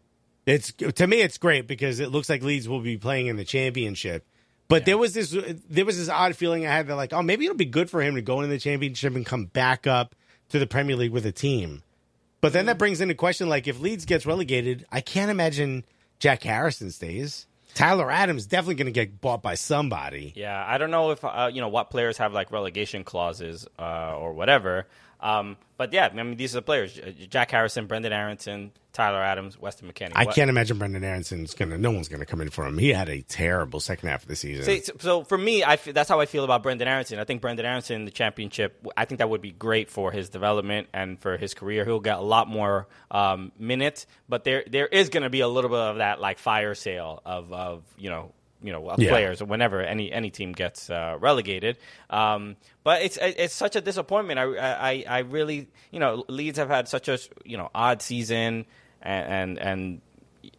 [0.46, 3.44] It's to me, it's great because it looks like Leeds will be playing in the
[3.44, 4.26] championship.
[4.68, 5.30] But there was this
[5.68, 8.02] there was this odd feeling I had that like, oh, maybe it'll be good for
[8.02, 10.14] him to go into the championship and come back up
[10.50, 11.82] to the Premier League with a team.
[12.40, 15.84] But then that brings into question like if Leeds gets relegated, I can't imagine
[16.18, 17.46] Jack Harrison stays.
[17.74, 20.32] Tyler Adams definitely going to get bought by somebody.
[20.36, 24.16] Yeah, I don't know if uh, you know what players have like relegation clauses uh,
[24.16, 24.86] or whatever.
[25.24, 29.58] Um, but yeah, I mean these are the players: Jack Harrison, Brenden Aaronson, Tyler Adams,
[29.58, 30.12] Weston McKennie.
[30.14, 31.78] I What- can't imagine Brenden Aaronson's going to.
[31.78, 32.76] No one's going to come in for him.
[32.76, 34.64] He had a terrible second half of the season.
[34.66, 37.18] See, so, so for me, I feel, that's how I feel about Brenden Aaronson.
[37.18, 40.88] I think Brenden Aaronson the championship, I think that would be great for his development
[40.92, 41.86] and for his career.
[41.86, 45.48] He'll get a lot more um, minutes, but there there is going to be a
[45.48, 48.33] little bit of that like fire sale of of you know
[48.64, 49.10] you know of Yeah.
[49.10, 51.76] players whenever any any team gets uh, relegated.
[52.10, 54.38] Um, but it's it's such a disappointment.
[54.40, 54.44] I,
[54.90, 58.64] I I really you know Leeds have had such a you know odd season
[59.02, 59.58] and and.
[59.58, 60.00] and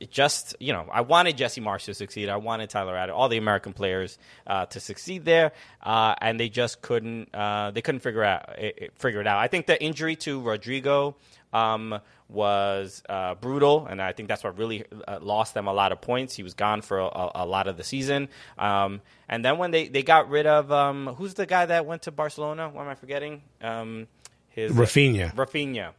[0.10, 2.28] just you know, I wanted Jesse Marsch to succeed.
[2.28, 5.52] I wanted Tyler Adams, all the American players uh, to succeed there,
[5.84, 7.30] uh, and they just couldn't.
[7.36, 9.38] Uh, they couldn't figure out it, it- figure it out.
[9.38, 11.15] I think the injury to Rodrigo
[11.56, 15.91] um, was uh, brutal, and I think that's what really uh, lost them a lot
[15.91, 16.36] of points.
[16.36, 19.88] He was gone for a, a lot of the season, um, and then when they,
[19.88, 22.70] they got rid of um, who's the guy that went to Barcelona?
[22.70, 23.41] What am I forgetting?
[23.62, 24.08] Um,
[24.50, 25.34] his Raphinha.
[25.34, 25.91] Raphinha.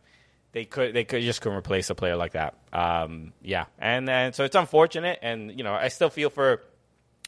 [0.53, 2.55] They could they could just couldn't replace a player like that.
[2.73, 6.63] Um, yeah, and and so it's unfortunate, and you know I still feel for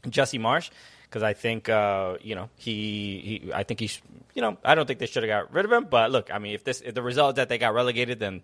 [0.09, 0.71] Jesse Marsch
[1.09, 4.01] because I think uh, you know he, he I think he's
[4.35, 5.87] you know I don't think they should have got rid of him.
[5.91, 8.43] But look, I mean if this if the result that they got relegated, then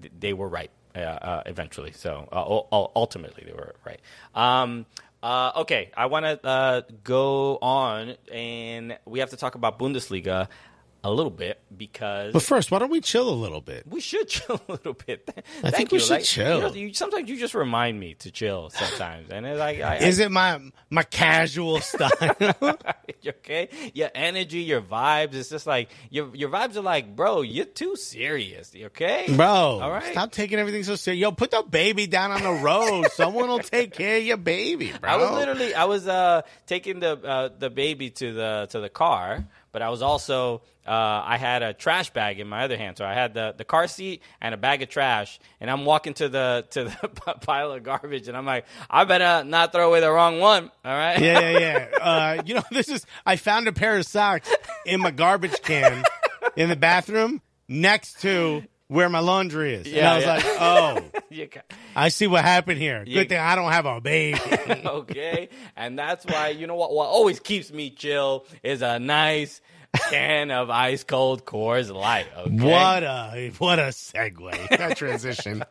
[0.00, 1.92] th- they were right uh, uh, eventually.
[1.92, 4.00] So uh, ul- ul- ultimately they were right.
[4.34, 4.86] Um,
[5.22, 10.48] uh, okay, I want to uh, go on, and we have to talk about Bundesliga
[11.04, 13.86] a little bit because But first, why don't we chill a little bit?
[13.86, 15.28] we should chill a little bit.
[15.62, 15.96] I think you.
[15.96, 16.56] we should Like, chill.
[16.56, 19.96] You know, you, sometimes you just remind me to chill sometimes, and it's like, I,
[19.96, 22.10] Is it my my casual style?
[23.26, 23.68] okay?
[23.94, 25.34] Your energy, your vibes.
[25.34, 28.72] It's just like your your vibes are like, bro, you're too serious.
[28.76, 30.12] Okay, Bro, All right.
[30.12, 31.20] stop taking everything so serious.
[31.20, 33.06] Yo, put the baby down on the road.
[33.12, 35.10] Someone will take care of your baby, bro.
[35.10, 38.88] I was literally I was uh taking the uh, the baby to the to the
[38.88, 42.96] car, but I was also uh, I had a trash bag in my other hand,
[42.96, 46.14] so I had the, the car seat and a bag of trash, and I'm walking
[46.14, 47.08] to the to the
[47.40, 50.70] pile of garbage, and I'm like, I better not throw away the wrong one.
[50.84, 51.88] All right, Yeah, yeah, yeah.
[52.06, 53.04] Uh, you know, this is.
[53.24, 54.48] I found a pair of socks
[54.84, 56.04] in my garbage can
[56.54, 59.86] in the bathroom next to where my laundry is.
[59.86, 60.34] and Yeah, I was yeah.
[60.34, 61.20] like, oh,
[61.96, 63.04] I see what happened here.
[63.04, 64.38] Good You- thing I don't have a baby.
[64.86, 69.60] okay, and that's why you know what what always keeps me chill is a nice
[70.10, 72.26] can of ice cold Coors Light.
[72.36, 72.50] Okay?
[72.54, 74.68] What a what a segue.
[74.76, 75.62] That transition.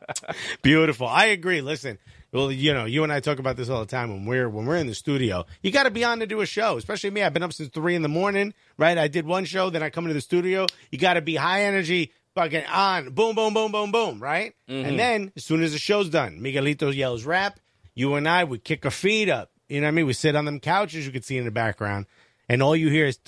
[0.61, 1.07] Beautiful.
[1.07, 1.61] I agree.
[1.61, 1.97] Listen,
[2.31, 4.65] well, you know, you and I talk about this all the time when we're when
[4.65, 5.45] we're in the studio.
[5.61, 7.21] You got to be on to do a show, especially me.
[7.23, 8.53] I've been up since three in the morning.
[8.77, 8.97] Right?
[8.97, 10.65] I did one show, then I come into the studio.
[10.91, 13.09] You got to be high energy, fucking on.
[13.09, 14.19] Boom, boom, boom, boom, boom.
[14.21, 14.53] Right?
[14.67, 17.59] And then as soon as the show's done, Miguelito yells rap.
[17.95, 19.51] You and I would kick our feet up.
[19.69, 20.05] You know what I mean?
[20.05, 21.05] We sit on them couches.
[21.05, 22.05] You could see in the background.
[22.47, 23.19] And all you hear is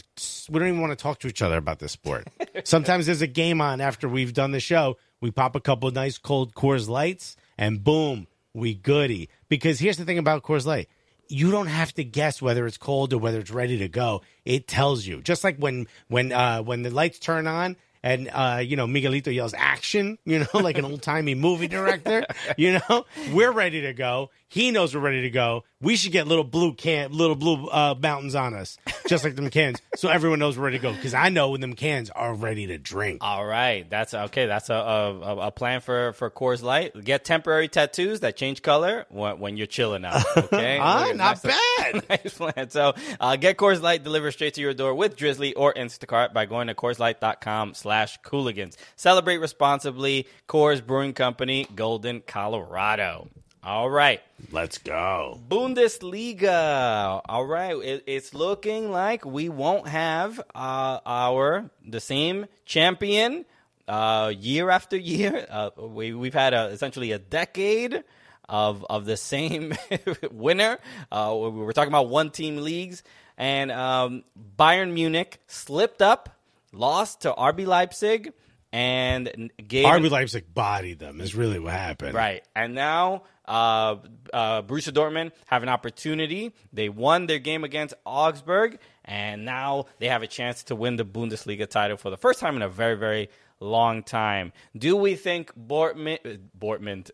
[0.50, 2.28] we don't even want to talk to each other about this sport.
[2.64, 4.98] Sometimes there's a game on after we've done the show.
[5.22, 9.30] We pop a couple nice cold Coors Lights, and boom, we goody.
[9.50, 10.88] Because here's the thing about Coors Light:
[11.30, 14.22] you don't have to guess whether it's cold or whether it's ready to go.
[14.46, 15.22] It tells you.
[15.22, 17.76] Just like when when uh, when the lights turn on.
[18.08, 22.26] And uh, you know, Miguelito yells action, you know, like an old timey movie director.
[22.56, 24.30] You know, we're ready to go.
[24.50, 25.66] He knows we're ready to go.
[25.82, 29.50] We should get little blue can, little blue uh, mountains on us, just like them
[29.50, 30.94] cans, so everyone knows we're ready to go.
[30.94, 33.20] Because I know when them cans are ready to drink.
[33.22, 34.46] All right, that's okay.
[34.48, 36.94] That's a, a, a plan for for Coors Light.
[37.04, 40.24] Get temporary tattoos that change color when, when you're chilling out.
[40.38, 41.48] Okay, Ah, not a-
[41.94, 42.04] bad.
[42.10, 42.70] nice plan.
[42.70, 46.46] So uh, get Coors Light delivered straight to your door with Drizzly or Instacart by
[46.46, 48.78] going to CoorsLight.com slash Cooligans.
[48.96, 50.26] Celebrate responsibly.
[50.48, 53.28] Coors Brewing Company, Golden, Colorado.
[53.64, 54.22] All right.
[54.52, 55.40] Let's go.
[55.50, 57.22] Bundesliga.
[57.28, 63.46] All right, it, it's looking like we won't have uh, our the same champion
[63.88, 65.46] uh, year after year.
[65.58, 68.04] Uh, we we've had a, essentially a decade
[68.48, 69.74] of of the same
[70.32, 70.78] winner.
[71.12, 73.02] Uh, we were talking about one team leagues,
[73.38, 74.24] and um,
[74.58, 76.30] Bayern Munich slipped up,
[76.72, 78.34] lost to RB Leipzig,
[78.72, 81.22] and gave RB Leipzig bodied them.
[81.22, 82.14] Is really what happened.
[82.14, 82.44] Right.
[82.56, 83.96] And now uh,
[84.34, 86.54] uh, Borussia Dortmund have an opportunity.
[86.74, 91.06] They won their game against Augsburg, and now they have a chance to win the
[91.06, 93.30] Bundesliga title for the first time in a very, very
[93.60, 94.54] long time.
[94.78, 96.20] Do we think Bortman...
[96.26, 97.10] uh, Bortman...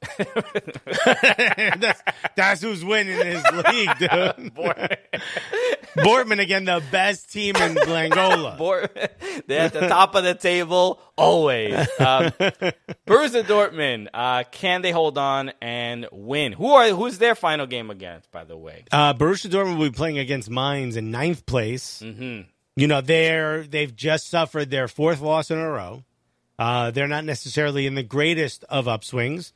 [1.79, 2.01] that's,
[2.35, 4.53] that's who's winning this league, dude.
[4.55, 4.97] Bort-
[5.97, 8.57] Bortman again, the best team in Glangola.
[9.47, 11.73] They're at the top of the table always.
[11.99, 12.31] Um,
[13.07, 16.51] Borussia Dortmund, uh, can they hold on and win?
[16.53, 18.31] Who are who's their final game against?
[18.31, 22.01] By the way, Uh, Borussia Dortmund will be playing against Mainz in ninth place.
[22.03, 22.49] Mm-hmm.
[22.75, 26.03] You know, they're they've just suffered their fourth loss in a row.
[26.57, 29.51] Uh, they're not necessarily in the greatest of upswings,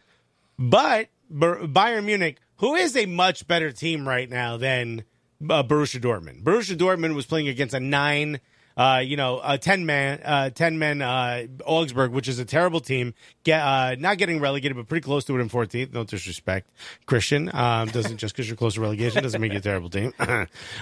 [0.57, 5.03] but Bayern Munich, who is a much better team right now than
[5.41, 6.43] uh, Borussia Dortmund.
[6.43, 8.39] Borussia Dortmund was playing against a nine,
[8.77, 12.79] uh, you know, a ten man, uh, ten men uh, Augsburg, which is a terrible
[12.79, 13.13] team.
[13.43, 15.91] Get uh, not getting relegated, but pretty close to it in fourteenth.
[15.93, 16.69] No disrespect,
[17.07, 17.49] Christian.
[17.53, 20.13] Um, doesn't just because you're close to relegation doesn't make you a terrible team.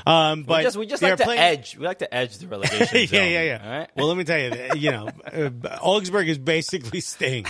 [0.05, 1.77] um, but we just we just like to playing- edge.
[1.77, 3.31] We like to edge the relegation yeah, zone.
[3.31, 3.61] yeah, yeah.
[3.63, 3.89] All right?
[3.95, 5.49] Well, let me tell you, you know, uh,
[5.81, 7.45] Augsburg is basically Sting.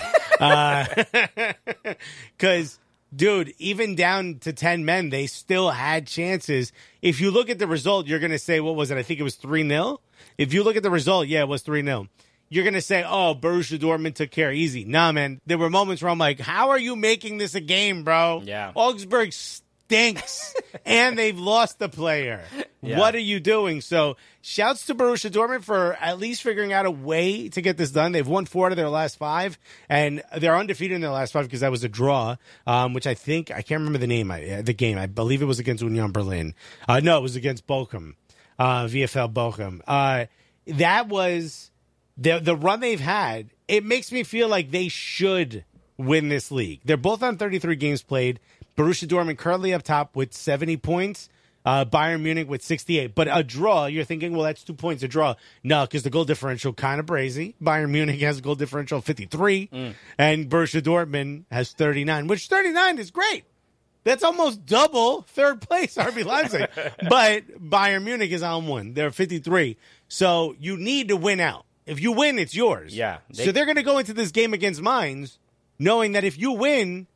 [2.38, 2.78] Because,
[3.16, 6.72] dude, even down to 10 men, they still had chances.
[7.06, 8.98] If you look at the result, you're going to say, what was it?
[8.98, 10.00] I think it was 3 0.
[10.38, 12.08] If you look at the result, yeah, it was 3 0.
[12.48, 14.84] You're going to say, oh, Borussia Dortmund took care easy.
[14.84, 15.40] Nah, man.
[15.46, 18.42] There were moments where I'm like, how are you making this a game, bro?
[18.44, 18.72] Yeah.
[18.74, 19.32] Augsburg
[19.86, 22.42] stinks, and they've lost the player.
[22.82, 22.98] Yeah.
[22.98, 23.80] What are you doing?
[23.80, 27.90] So, shouts to Borussia Dortmund for at least figuring out a way to get this
[27.90, 28.12] done.
[28.12, 31.44] They've won four out of their last five, and they're undefeated in their last five
[31.44, 34.66] because that was a draw, um, which I think I can't remember the name of
[34.66, 34.98] the game.
[34.98, 36.54] I believe it was against Union Berlin.
[36.88, 38.14] Uh, no, it was against Bochum,
[38.58, 39.80] uh, VFL Bochum.
[39.86, 40.26] Uh,
[40.66, 41.70] that was
[42.16, 43.50] the the run they've had.
[43.68, 45.64] It makes me feel like they should
[45.98, 46.80] win this league.
[46.84, 48.40] They're both on 33 games played.
[48.76, 51.28] Borussia Dortmund currently up top with 70 points.
[51.64, 53.14] Uh, Bayern Munich with 68.
[53.16, 55.34] But a draw, you're thinking, well, that's two points a draw.
[55.64, 57.54] No, because the goal differential kind of brazy.
[57.60, 59.70] Bayern Munich has a goal differential of 53,
[60.16, 63.42] and Borussia Dortmund has 39, which 39 is great.
[64.04, 66.68] That's almost double third place RB Leipzig.
[67.08, 68.94] but Bayern Munich is on one.
[68.94, 69.76] They're 53.
[70.06, 71.64] So you need to win out.
[71.84, 72.96] If you win, it's yours.
[72.96, 75.40] Yeah, they- so they're going to go into this game against Mainz
[75.80, 77.08] knowing that if you win,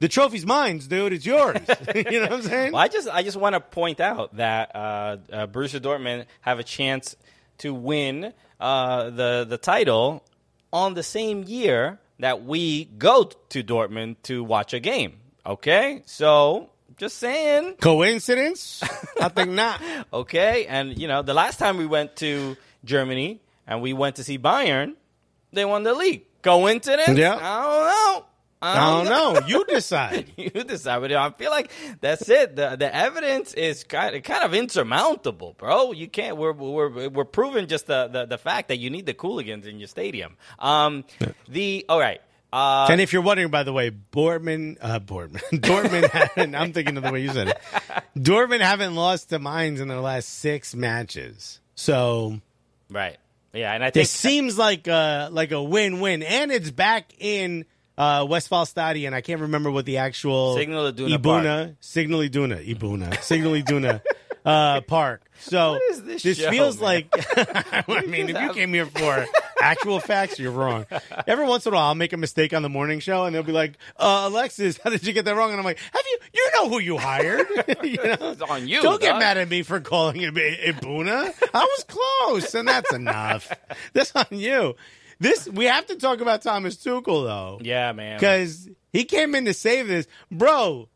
[0.00, 1.12] the trophy's mine, dude.
[1.12, 1.58] It's yours.
[1.94, 2.72] you know what I'm saying?
[2.72, 4.78] Well, I just I just want to point out that uh,
[5.32, 7.16] uh, Borussia Dortmund have a chance
[7.58, 10.24] to win uh, the the title
[10.72, 15.18] on the same year that we go to Dortmund to watch a game.
[15.44, 17.74] Okay, so just saying.
[17.80, 18.82] Coincidence?
[19.20, 19.80] I think not.
[20.12, 24.24] Okay, and you know the last time we went to Germany and we went to
[24.24, 24.94] see Bayern,
[25.52, 26.24] they won the league.
[26.42, 27.18] Coincidence?
[27.18, 27.36] Yeah.
[27.40, 28.26] I don't know.
[28.62, 29.46] I don't know.
[29.46, 30.32] You decide.
[30.36, 31.00] you decide.
[31.00, 31.70] But I feel like
[32.00, 32.56] that's it.
[32.56, 35.92] The the evidence is kind of, kind of insurmountable, bro.
[35.92, 36.36] You can't.
[36.36, 39.78] We're we're we're proving just the, the, the fact that you need the Cooligans in
[39.78, 40.36] your stadium.
[40.58, 41.04] Um,
[41.48, 42.20] the all right.
[42.52, 46.96] Uh, and if you're wondering, by the way, Bortman, uh, Bortman, Dortmund, haven't, I'm thinking
[46.96, 47.58] of the way you said it.
[48.16, 51.60] Dortmund haven't lost to Mainz in their last six matches.
[51.76, 52.40] So
[52.90, 53.16] right.
[53.52, 56.22] Yeah, and I think it seems like a, like a win-win.
[56.22, 57.66] And it's back in
[58.00, 63.52] uh, Westfalen I can't remember what the actual Signal Iduna Ibuna, Signal Iduna, Ibuna, Signal
[63.52, 64.00] Iduna
[64.44, 65.22] uh, Park.
[65.40, 66.84] So What is this show, feels man?
[66.84, 67.08] like.
[67.88, 69.26] I mean, if you came here for
[69.60, 70.86] actual facts, you're wrong.
[71.26, 73.42] Every once in a while, I'll make a mistake on the morning show, and they'll
[73.42, 76.18] be like, uh, "Alexis, how did you get that wrong?" And I'm like, "Have you?
[76.32, 77.46] You know who you hired?
[77.82, 79.20] you know, It's on you, Don't get dog.
[79.20, 81.34] mad at me for calling him Ibuna.
[81.52, 83.52] I was close, and that's enough.
[83.92, 84.76] That's on you.
[85.20, 88.16] This we have to talk about Thomas Tuchel though yeah, man.
[88.18, 90.88] because he came in to save this, bro.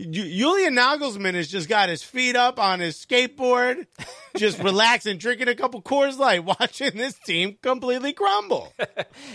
[0.00, 3.86] Ju- Julian Nagelsmann has just got his feet up on his skateboard,
[4.36, 8.72] just relaxing, drinking a couple Coors Light, watching this team completely crumble.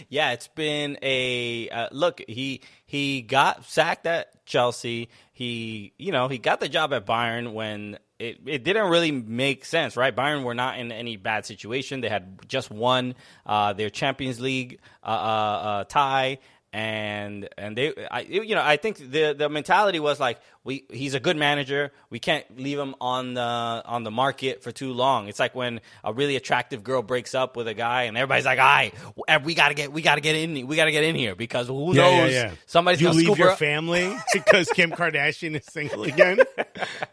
[0.09, 2.21] Yeah, it's been a uh, look.
[2.27, 5.09] He he got sacked at Chelsea.
[5.31, 9.65] He you know he got the job at Bayern when it, it didn't really make
[9.65, 10.15] sense, right?
[10.15, 12.01] Bayern were not in any bad situation.
[12.01, 16.39] They had just won uh, their Champions League uh, uh, uh, tie.
[16.75, 21.13] And and they, I, you know, I think the the mentality was like, we he's
[21.13, 21.91] a good manager.
[22.09, 25.27] We can't leave him on the on the market for too long.
[25.27, 28.57] It's like when a really attractive girl breaks up with a guy, and everybody's like,
[28.57, 31.67] "All right, we gotta get we gotta get in we gotta get in here because
[31.67, 36.03] who knows somebody's you gonna leave your her up." family because Kim Kardashian is single
[36.05, 36.39] again.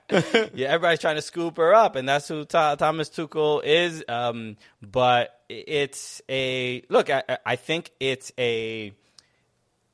[0.09, 4.03] yeah, everybody's trying to scoop her up, and that's who Tho- Thomas Tuchel is.
[4.09, 7.11] Um, but it's a look.
[7.11, 8.95] I, I think it's a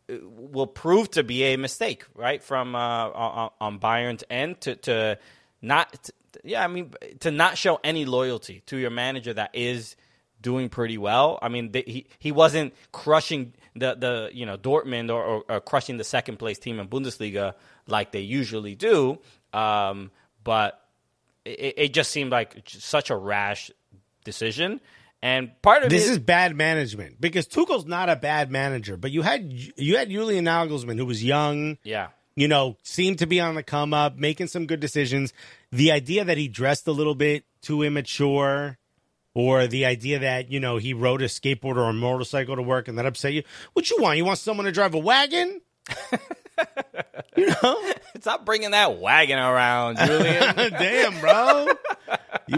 [0.08, 5.18] will prove to be a mistake, right, from uh, on, on Bayern's end to to
[5.60, 5.92] not.
[6.04, 6.12] To,
[6.44, 9.96] yeah, I mean to not show any loyalty to your manager that is
[10.40, 11.38] doing pretty well.
[11.42, 15.96] I mean, he he wasn't crushing the the you know Dortmund or, or, or crushing
[15.96, 17.54] the second place team in Bundesliga
[17.86, 19.18] like they usually do.
[19.52, 20.10] Um,
[20.44, 20.80] but
[21.44, 23.70] it, it just seemed like such a rash
[24.24, 24.80] decision.
[25.22, 29.10] And part of This it, is bad management because Tuchel's not a bad manager, but
[29.10, 32.08] you had you had Julian Nagelsmann who was young, yeah.
[32.34, 35.32] you know, seemed to be on the come up, making some good decisions.
[35.72, 38.78] The idea that he dressed a little bit too immature,
[39.34, 42.86] or the idea that you know he rode a skateboard or a motorcycle to work
[42.86, 43.42] and that upset you.
[43.72, 44.18] What you want?
[44.18, 45.60] You want someone to drive a wagon?
[47.36, 50.54] you know, stop bringing that wagon around, Julian.
[50.56, 51.68] damn, bro.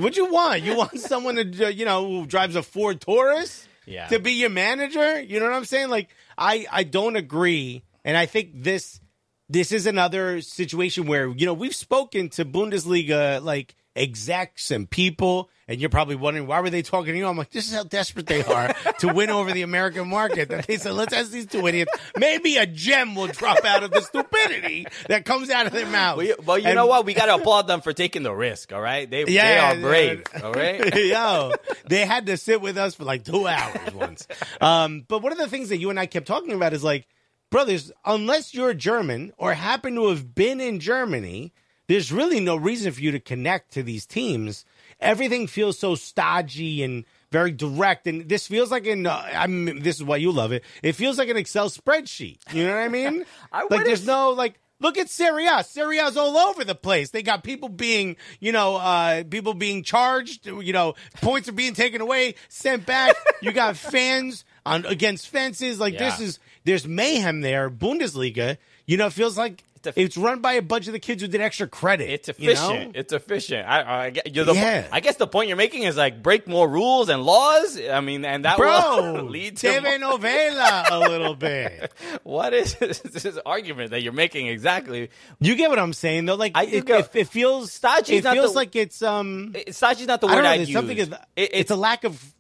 [0.01, 0.63] what you want?
[0.63, 3.67] You want someone to you know who drives a Ford Taurus?
[3.87, 4.07] Yeah.
[4.09, 5.19] to be your manager.
[5.23, 5.89] You know what I'm saying?
[5.89, 9.01] Like I I don't agree, and I think this
[9.49, 15.51] this is another situation where you know we've spoken to Bundesliga like execs and people,
[15.67, 17.27] and you're probably wondering why were they talking to you?
[17.27, 20.49] I'm like, this is how desperate they are to win over the American market.
[20.49, 21.93] That they said, let's ask these two idiots.
[22.17, 26.17] Maybe a gem will drop out of the stupidity that comes out of their mouth.
[26.19, 27.05] well, you, well, you And- know what?
[27.05, 28.73] We got to applaud them for taking the risk.
[28.73, 30.23] All right, they Yeah, they are brave.
[30.35, 30.43] yeah.
[30.43, 30.95] All right.
[30.97, 31.53] Yo,
[31.87, 34.27] they had to sit with us for like two hours once.
[34.61, 37.07] Um, but one of the things that you and I kept talking about is like,
[37.51, 41.53] brothers, unless you're German or happen to have been in Germany,
[41.89, 44.65] there's really no reason for you to connect to these teams.
[45.01, 49.83] Everything feels so stodgy and very direct, and this feels like an, Uh, I mean,
[49.83, 50.65] this is why you love it.
[50.83, 52.39] It feels like an Excel spreadsheet.
[52.53, 53.25] You know what I mean?
[53.53, 54.61] I like there's no like.
[54.81, 55.65] Look at Serie A.
[55.65, 57.11] Syria's all over the place.
[57.11, 60.47] They got people being, you know, uh, people being charged.
[60.47, 63.17] You know, points are being taken away, sent back.
[63.43, 65.81] you got fans on against fences.
[65.81, 67.69] Like this is there's mayhem there.
[67.69, 68.57] Bundesliga.
[68.87, 71.23] You know, it feels like It's a- it's run by a bunch of the kids
[71.23, 72.11] who did extra credit.
[72.11, 72.95] It's you efficient.
[72.95, 73.01] know?
[73.01, 73.67] It's efficient.
[73.69, 74.87] I, I, you're the, Yeah.
[74.91, 77.81] I guess the point you're making is like break more rules and laws.
[77.81, 81.93] I mean, and that will Bro, lead to TV more- novela a little bit.
[82.25, 85.11] what is this, this argument that you're making exactly?
[85.41, 86.35] You get what I'm saying, though.
[86.35, 89.55] Like I it, it, it feels, Stodgy's it not feels the- like it's um.
[89.69, 90.51] Sachi's not the I word don't know.
[90.51, 90.73] I'd use.
[90.73, 91.01] something.
[91.01, 92.35] Of, It- it's, a lack of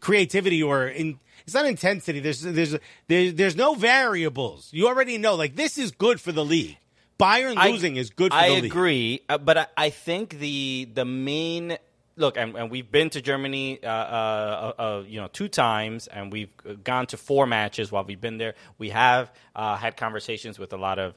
[0.00, 1.18] creativity or in.
[1.44, 2.20] It's not intensity.
[2.20, 2.76] There's there's
[3.06, 4.68] there's there's no variables.
[4.72, 5.34] You already know.
[5.34, 6.76] Like this is good for the league.
[7.20, 8.64] Bayern I- losing is good for I the league.
[8.66, 11.76] agree, uh, but I, I think the the main
[12.16, 16.06] look, and, and we've been to Germany, uh, uh, uh, uh, you know, two times,
[16.06, 16.48] and we've
[16.84, 18.54] gone to four matches while we've been there.
[18.78, 21.14] We have uh, had conversations with a lot of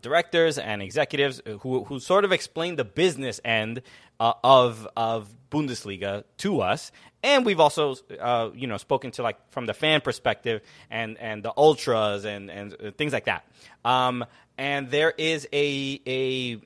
[0.00, 3.82] directors and executives who who sort of explained the business end
[4.20, 6.90] uh, of of Bundesliga to us.
[7.24, 10.60] And we've also, uh, you know, spoken to like from the fan perspective
[10.90, 13.44] and, and the ultras and, and uh, things like that.
[13.84, 14.24] Um,
[14.56, 16.60] and there is a a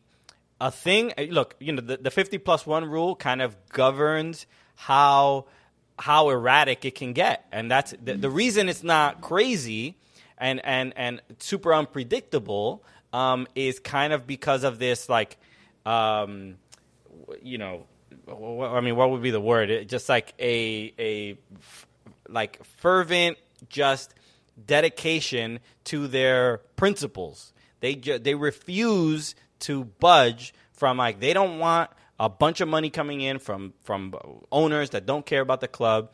[0.60, 1.12] a thing.
[1.16, 5.46] uh, Look, you know, the, the fifty plus one rule kind of governs how
[5.98, 9.96] how erratic it can get, and that's the, the reason it's not crazy
[10.36, 12.82] and and and super unpredictable.
[13.10, 15.38] Um, is kind of because of this, like,
[15.86, 16.56] um,
[17.42, 17.86] you know,
[18.28, 19.70] I mean, what would be the word?
[19.70, 21.38] It, just like a a
[22.28, 23.38] like fervent,
[23.68, 24.14] just
[24.66, 27.52] dedication to their principles.
[27.80, 31.90] They ju- they refuse to budge from like they don't want
[32.20, 34.14] a bunch of money coming in from from
[34.50, 36.10] owners that don't care about the club.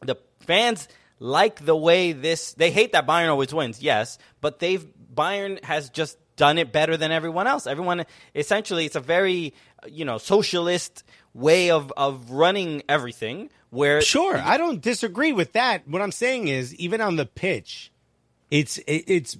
[0.00, 2.54] The fans like the way this.
[2.54, 6.96] They hate that Bayern always wins, yes, but they've Bayern has just done it better
[6.96, 7.66] than everyone else.
[7.66, 8.04] Everyone
[8.34, 9.54] essentially, it's a very
[9.88, 13.50] you know socialist way of of running everything.
[13.70, 15.88] Where Sure, I don't disagree with that.
[15.88, 17.90] What I'm saying is, even on the pitch,
[18.50, 19.36] it's it's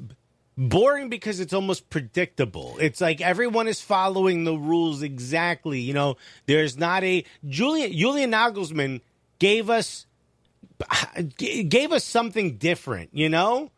[0.57, 2.77] boring because it's almost predictable.
[2.81, 5.81] It's like everyone is following the rules exactly.
[5.81, 6.17] You know,
[6.47, 9.01] there's not a Julian Julian Nagelsmann
[9.39, 10.07] gave us
[11.37, 13.11] gave us something different.
[13.13, 13.71] You know.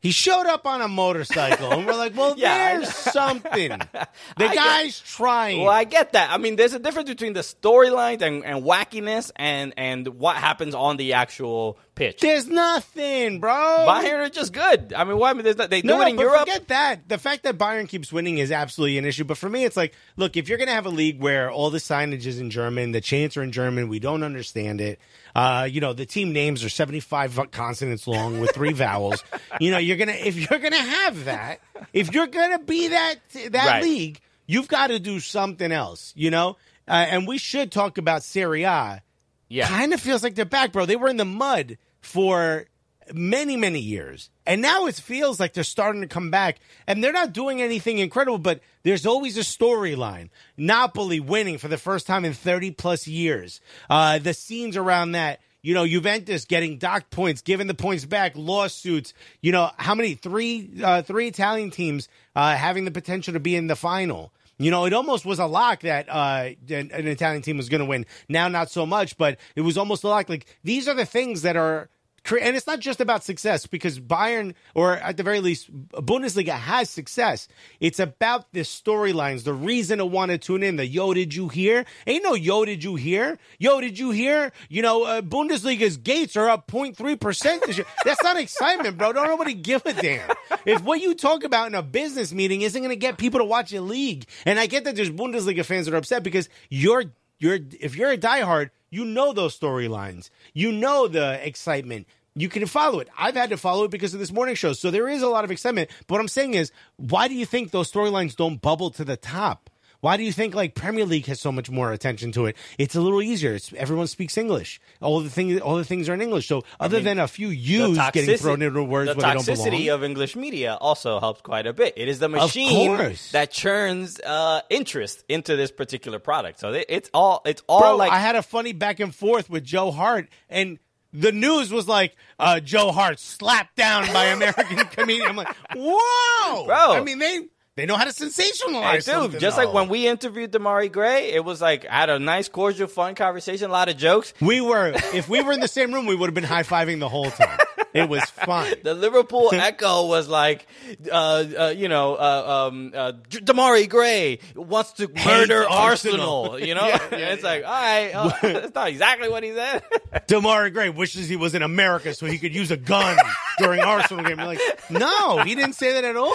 [0.00, 3.70] He showed up on a motorcycle, and we're like, "Well, Yeah, there's something.
[4.36, 6.30] The I get- guy's trying." Well, I get that.
[6.30, 10.74] I mean, there's a difference between the storylines and, and wackiness and and what happens
[10.74, 12.20] on the actual pitch.
[12.20, 13.52] There's nothing, bro.
[13.52, 14.92] Bayern are just good.
[14.92, 15.30] I mean, why?
[15.30, 16.40] I mean, not, they do No, it in but Europe.
[16.40, 17.08] forget that.
[17.08, 19.24] The fact that Bayern keeps winning is absolutely an issue.
[19.24, 21.70] But for me, it's like, look, if you're going to have a league where all
[21.70, 24.98] the signage is in German, the chants are in German, we don't understand it.
[25.34, 29.22] Uh, you know, the team names are 75 consonants long with three vowels.
[29.60, 31.60] You know, you're gonna if you're gonna have that,
[31.92, 33.16] if you're gonna be that
[33.50, 33.82] that Right.
[33.82, 36.12] league, you've got to do something else.
[36.16, 36.56] You know,
[36.88, 39.02] uh, and we should talk about Serie A
[39.48, 40.86] yeah, kind of feels like they're back, bro.
[40.86, 42.66] They were in the mud for
[43.12, 44.30] many, many years.
[44.46, 46.58] And now it feels like they're starting to come back.
[46.86, 50.30] And they're not doing anything incredible, but there's always a storyline.
[50.56, 53.60] Napoli winning for the first time in 30 plus years.
[53.88, 55.40] Uh, the scenes around that.
[55.60, 59.12] You know, Juventus getting docked points, giving the points back, lawsuits.
[59.42, 63.56] You know, how many three uh, three Italian teams uh, having the potential to be
[63.56, 64.32] in the final.
[64.58, 67.80] You know, it almost was a lock that uh, an, an Italian team was going
[67.80, 68.06] to win.
[68.28, 70.28] Now, not so much, but it was almost a lock.
[70.28, 71.88] Like these are the things that are,
[72.30, 76.90] and it's not just about success because Bayern, or at the very least, Bundesliga has
[76.90, 77.48] success.
[77.80, 80.76] It's about the storylines, the reason to want to tune in.
[80.76, 81.84] The yo, did you hear?
[82.06, 83.38] Ain't no yo, did you hear?
[83.58, 84.52] Yo, did you hear?
[84.68, 87.86] You know, uh, Bundesliga's gates are up 0.3 percent this year.
[88.04, 89.12] That's not excitement, bro.
[89.12, 90.30] Don't nobody give a damn.
[90.66, 93.44] If what you talk about in a business meeting isn't going to get people to
[93.44, 97.04] watch a league, and I get that there's Bundesliga fans that are upset because you're
[97.38, 102.06] you're if you're a diehard, you know those storylines, you know the excitement.
[102.34, 103.08] You can follow it.
[103.18, 104.72] I've had to follow it because of this morning show.
[104.72, 105.90] So there is a lot of excitement.
[106.06, 109.16] But what I'm saying is, why do you think those storylines don't bubble to the
[109.16, 109.70] top?
[110.00, 112.56] Why do you think like Premier League has so much more attention to it?
[112.78, 113.54] It's a little easier.
[113.54, 114.80] It's, everyone speaks English.
[115.00, 116.46] All the things, all the things are in English.
[116.46, 119.92] So other than a few U's getting thrown into words the where they don't toxicity
[119.92, 121.94] of English media also helps quite a bit.
[121.96, 126.60] It is the machine that churns uh, interest into this particular product.
[126.60, 129.64] So it's all it's all Bro, like I had a funny back and forth with
[129.64, 130.78] Joe Hart, and
[131.12, 135.28] the news was like uh, Joe Hart slapped down by American comedian.
[135.28, 136.92] I'm like, whoa, Bro.
[136.92, 137.40] I mean, they
[137.78, 138.82] They know how to sensationalize.
[138.82, 142.10] Hey, dude, something, just like when we interviewed Demarai Gray, it was like I had
[142.10, 144.34] a nice, cordial, fun conversation, a lot of jokes.
[144.40, 146.98] we were, if we were in the same room, we would have been high fiving
[146.98, 147.56] the whole time.
[147.94, 148.74] It was fun.
[148.82, 150.66] The Liverpool Echo was like,
[151.10, 156.50] uh, uh, you know, uh, um, uh, Demarai Gray wants to murder Arsenal.
[156.50, 156.60] Arsenal.
[156.60, 159.82] You know, Yeah, yeah, it's like, all right, uh, that's not exactly what he said.
[160.26, 163.18] Demarai Gray wishes he was in America so he could use a gun
[163.58, 164.38] during Arsenal game.
[164.38, 164.60] You're like,
[164.90, 166.34] no, he didn't say that at all.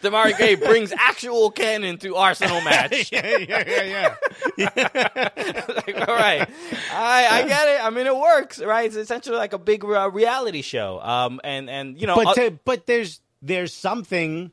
[0.00, 3.12] Demarai Gray brings actual cannon to Arsenal match.
[3.12, 4.14] yeah, yeah, yeah,
[4.56, 5.28] yeah.
[5.68, 6.48] like, all right,
[6.92, 7.84] I, I get it.
[7.84, 8.86] I mean, it works, right?
[8.86, 11.00] It's essentially like a big uh, reality show.
[11.00, 14.52] Um, and and you know, But uh, to, but there's there's something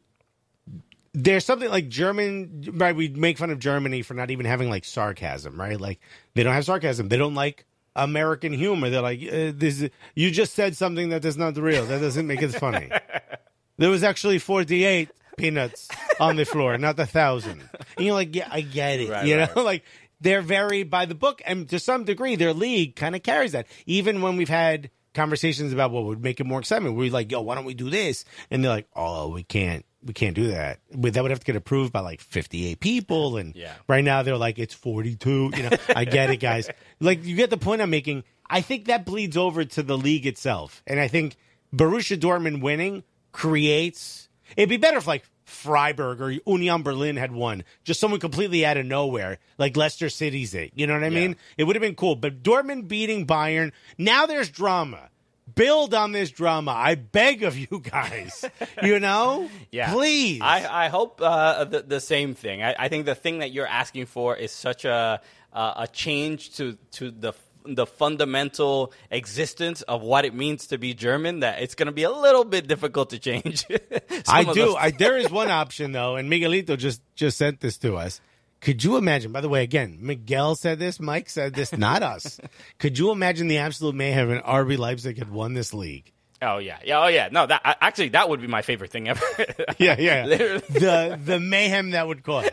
[1.13, 4.85] there's something like German right we make fun of Germany for not even having like
[4.85, 5.79] sarcasm, right?
[5.79, 5.99] Like
[6.35, 7.09] they don't have sarcasm.
[7.09, 7.65] They don't like
[7.95, 8.89] American humor.
[8.89, 11.85] They're like uh, this is- you just said something that is not real.
[11.85, 12.89] That doesn't make it funny.
[13.77, 15.87] there was actually 48 peanuts
[16.19, 17.61] on the floor, not a thousand.
[17.97, 19.09] And you're like, yeah, I get it.
[19.09, 19.55] Right, you right.
[19.55, 19.83] know, like
[20.21, 23.67] they're very by the book, and to some degree, their league kind of carries that.
[23.85, 27.41] Even when we've had conversations about what would make it more exciting, we're like, yo,
[27.41, 28.25] why don't we do this?
[28.51, 29.85] And they're like, oh, we can't.
[30.01, 30.79] We can't do that.
[30.95, 33.35] But that would have to get approved by like 58 people.
[33.37, 33.73] And Yeah.
[33.87, 35.51] right now they're like, it's 42.
[35.55, 36.69] You know, I get it, guys.
[37.01, 38.23] Like, you get the point I'm making.
[38.49, 40.81] I think that bleeds over to the league itself.
[40.87, 41.35] And I think
[41.75, 44.27] Borussia Dortmund winning creates.
[44.57, 48.77] It'd be better if like Freiburg or Union Berlin had won, just someone completely out
[48.77, 50.71] of nowhere, like Leicester City's it.
[50.75, 51.35] You know what I mean?
[51.57, 52.15] It would have been cool.
[52.15, 55.09] But Dortmund beating Bayern, now there's drama.
[55.55, 56.71] Build on this drama.
[56.71, 58.45] I beg of you guys.
[58.83, 59.49] You know?
[59.71, 59.91] Yeah.
[59.91, 60.41] Please.
[60.41, 62.63] I, I hope uh, the, the same thing.
[62.63, 65.19] I, I think the thing that you're asking for is such a
[65.51, 67.33] uh, a change to to the
[67.65, 72.03] the fundamental existence of what it means to be German that it's going to be
[72.03, 73.65] a little bit difficult to change.
[74.27, 74.75] I do.
[74.75, 78.21] I, there is one option though, and Miguelito just just sent this to us.
[78.61, 79.31] Could you imagine?
[79.31, 82.41] By the way, again, Miguel said this, Mike said this, not us.
[82.77, 86.11] Could you imagine the absolute mayhem if RB Leipzig had won this league?
[86.41, 87.29] oh yeah, yeah, oh yeah.
[87.31, 89.21] No, that actually that would be my favorite thing ever.
[89.77, 90.25] Yeah, yeah.
[90.25, 92.49] The the mayhem that would cause.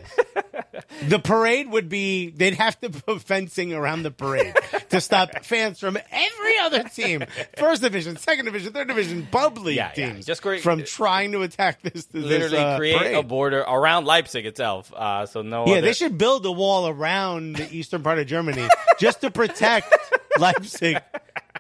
[1.09, 4.55] The parade would be they'd have to put fencing around the parade
[4.91, 7.25] to stop fans from every other team,
[7.59, 9.27] first division, second division, third division,
[9.61, 10.13] league Yeah, yeah.
[10.21, 12.07] Just create- from trying to attack this.
[12.07, 13.17] this Literally uh, create parade.
[13.17, 14.93] a border around Leipzig itself.
[14.95, 15.67] Uh, so no.
[15.67, 18.67] Yeah, other- they should build a wall around the eastern part of Germany
[18.99, 19.93] just to protect
[20.39, 20.99] Leipzig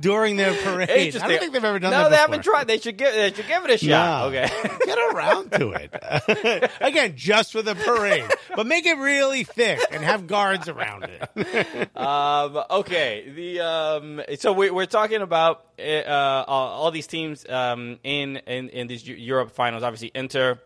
[0.01, 1.17] during their parade.
[1.17, 2.03] I don't think they've ever done no, that.
[2.05, 2.67] No, they haven't tried.
[2.67, 3.13] They should give.
[3.13, 4.29] They should give it a shot.
[4.29, 4.49] Okay.
[4.85, 6.71] Get around to it.
[6.81, 8.31] Again, just for the parade.
[8.55, 11.97] But make it really thick and have guards around it.
[11.97, 17.45] Um, okay, the um, so we, we're talking about uh, uh, all, all these teams
[17.49, 19.83] um, in in in these Europe finals.
[19.83, 20.59] Obviously, Inter,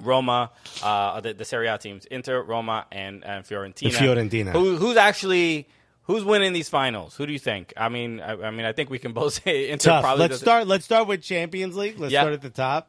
[0.00, 0.50] Roma,
[0.82, 3.92] uh, the, the Serie A teams, Inter, Roma, and, and Fiorentina.
[3.92, 4.52] Fiorentina.
[4.52, 5.68] Who, who's actually
[6.12, 7.16] who's winning these finals?
[7.16, 7.72] Who do you think?
[7.76, 10.02] I mean, I, I mean, I think we can both say Inter Tough.
[10.02, 10.20] probably.
[10.20, 11.98] Let's doesn't- start let's start with Champions League.
[11.98, 12.20] Let's Yeah.
[12.22, 12.88] start at the top.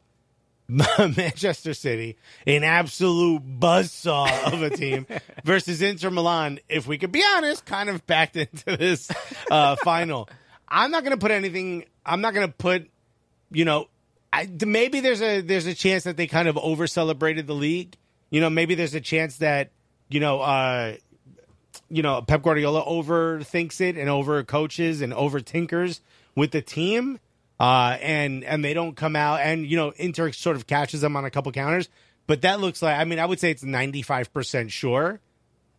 [0.68, 2.16] Manchester City,
[2.46, 5.06] an absolute buzzsaw of a team,
[5.44, 6.58] versus Inter Milan.
[6.70, 9.10] If we could be honest, kind of backed into this
[9.50, 10.26] uh, final.
[10.66, 11.84] I'm not going to put anything.
[12.06, 12.88] I'm not going to put.
[13.50, 13.88] You know,
[14.32, 17.96] I, maybe there's a there's a chance that they kind of over celebrated the league.
[18.30, 19.70] You know, maybe there's a chance that
[20.08, 20.94] you know, uh,
[21.88, 26.00] you know, Pep Guardiola overthinks it and over coaches and over tinkers
[26.34, 27.18] with the team
[27.58, 31.16] uh, and and they don't come out, and you know Inter sort of catches them
[31.16, 31.88] on a couple counters.
[32.26, 35.20] But that looks like I mean I would say it's ninety five percent sure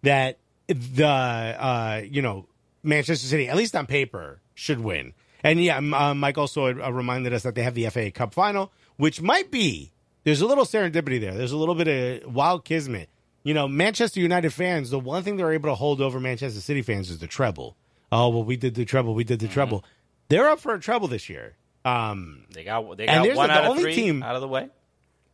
[0.04, 0.38] that
[0.68, 2.48] the uh, you know
[2.84, 5.14] Manchester City at least on paper should win.
[5.44, 8.34] And yeah, um, uh, Mike also uh, reminded us that they have the FA Cup
[8.34, 9.92] final, which might be
[10.24, 11.36] there's a little serendipity there.
[11.36, 13.10] There's a little bit of wild kismet.
[13.46, 16.82] You know, Manchester United fans, the one thing they're able to hold over Manchester City
[16.82, 17.78] fans is the treble.
[18.12, 19.86] Oh well, we did the treble, we did the treble.
[20.30, 21.56] They're up for a treble this year.
[21.86, 24.48] Um, They got they got one the out of only three team- out of the
[24.48, 24.70] way.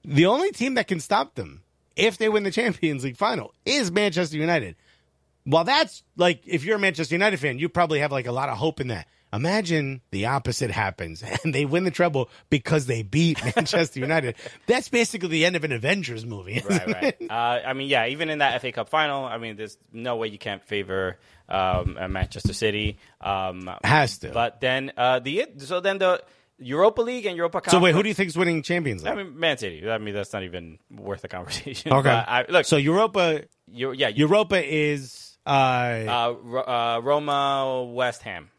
[0.04, 1.64] the only team that can stop them
[1.96, 4.76] if they win the Champions League final is Manchester United.
[5.46, 8.50] Well, that's like if you're a Manchester United fan, you probably have like a lot
[8.50, 9.08] of hope in that.
[9.34, 14.36] Imagine the opposite happens and they win the treble because they beat Manchester United.
[14.68, 16.62] That's basically the end of an Avengers movie.
[16.68, 17.18] right, right.
[17.32, 20.28] Uh, I mean, yeah, even in that FA Cup final, I mean, there's no way
[20.28, 21.18] you can't favor
[21.48, 22.98] um, uh, Manchester City.
[23.22, 24.32] Um, Has to.
[24.32, 26.22] But then uh, the so then the
[26.60, 27.72] Europa League and Europa Cup.
[27.72, 29.14] so wait, who do you think is winning Champions League?
[29.14, 29.90] I mean, Man City.
[29.90, 31.94] I mean, that's not even worth a conversation.
[31.94, 32.10] okay.
[32.10, 38.51] I, look, so Europa, yeah, Europa is uh, uh, uh, Roma, West Ham.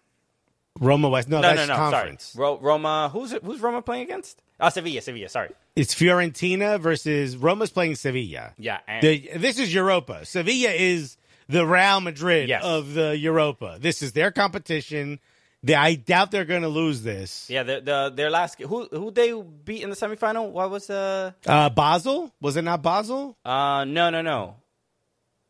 [0.80, 1.28] Roma West.
[1.28, 1.90] No, No, that's no, no.
[1.90, 2.24] conference.
[2.24, 3.10] Sorry, Ro- Roma.
[3.12, 4.40] Who's who's Roma playing against?
[4.60, 5.28] Oh, Sevilla, Sevilla.
[5.28, 5.50] Sorry.
[5.76, 8.52] It's Fiorentina versus Roma's playing Sevilla.
[8.58, 10.24] Yeah, and- The- this is Europa.
[10.24, 11.16] Sevilla is
[11.48, 12.62] the Real Madrid Yes.
[12.64, 13.76] of the Europa.
[13.80, 15.18] This is their competition.
[15.64, 17.48] They, I doubt they're going to lose this.
[17.48, 19.32] Yeah, the, the their last who who they
[19.64, 20.50] beat in the semifinal?
[20.50, 21.34] What was the?
[21.46, 23.36] Uh, Basel was it not Basel?
[23.44, 24.56] Uh, no, no, no.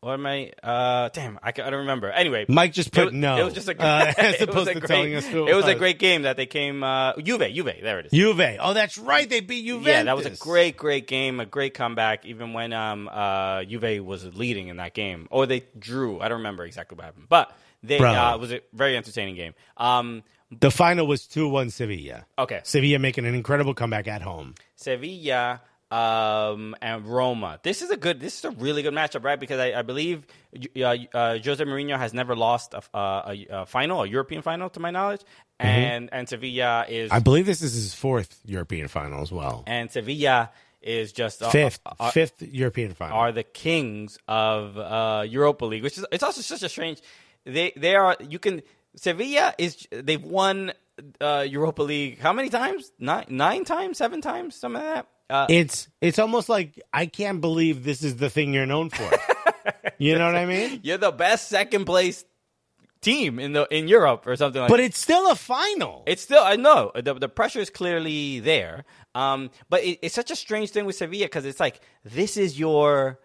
[0.03, 0.51] What am I?
[0.61, 2.11] Uh, damn, I, ca- I don't remember.
[2.11, 4.69] Anyway, Mike just put was, no, It was just a uh, as it was opposed
[4.69, 6.83] a to great, telling us who it was a great game that they came.
[6.83, 7.73] Uh, Juve, Juve.
[7.81, 8.11] There it is.
[8.11, 8.57] Juve.
[8.59, 9.29] Oh, that's right.
[9.29, 9.87] They beat Juventus.
[9.87, 12.25] Yeah, that was a great, great game, a great comeback.
[12.25, 16.19] Even when um uh Juve was leading in that game, or they drew.
[16.19, 19.53] I don't remember exactly what happened, but they uh, it was a very entertaining game.
[19.77, 22.25] Um, The final was two one Sevilla.
[22.37, 24.55] okay, Sevilla making an incredible comeback at home.
[24.75, 25.61] Sevilla
[25.93, 27.59] um, and Roma.
[27.61, 28.19] This is a good.
[28.19, 29.39] This is a really good matchup, right?
[29.39, 30.25] Because I, I believe
[30.75, 30.79] uh,
[31.13, 34.89] uh, Jose Mourinho has never lost a, a, a final, a European final, to my
[34.89, 35.21] knowledge,
[35.59, 37.15] and and Sevilla is Mm-hmm.
[37.15, 39.63] I believe this is his fourth European final as well.
[39.67, 40.49] and Sevilla
[40.81, 43.15] is just uh, Fifth, uh, fifth European final.
[43.17, 47.01] are the kings of uh, Europa League, which is it's also such a strange.
[47.45, 48.63] They they are you can
[48.95, 50.73] Sevilla is they've won
[51.21, 55.07] uh, Europa League how many times nine nine times seven times something like that.
[55.33, 59.09] Uh, It's it's almost like I can't believe this is the thing you're known for.
[59.97, 60.79] you know what I mean?
[60.83, 62.23] you're the best second place
[63.01, 64.69] team in the in Europe or something like.
[64.69, 64.73] That.
[64.73, 66.03] But it's still a final.
[66.05, 68.85] It's still I know the the pressure is clearly there.
[69.15, 72.59] Um, but it, it's such a strange thing with Sevilla because it's like this is
[72.59, 73.19] your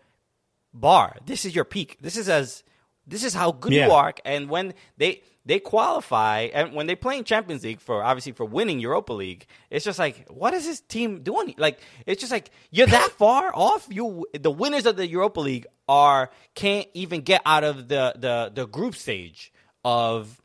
[0.72, 2.64] bar, this is your peak, this is as
[3.06, 3.86] this is how good Yeah.
[3.86, 4.14] you are.
[4.24, 8.44] And when they they qualify and when they play in Champions League for obviously for
[8.44, 11.55] winning Europa League, it's just like what is this team doing?
[11.57, 13.88] Like it's just like you're that far off.
[13.90, 18.53] You the winners of the Europa League are can't even get out of the the
[18.55, 19.51] the group stage
[19.84, 20.38] of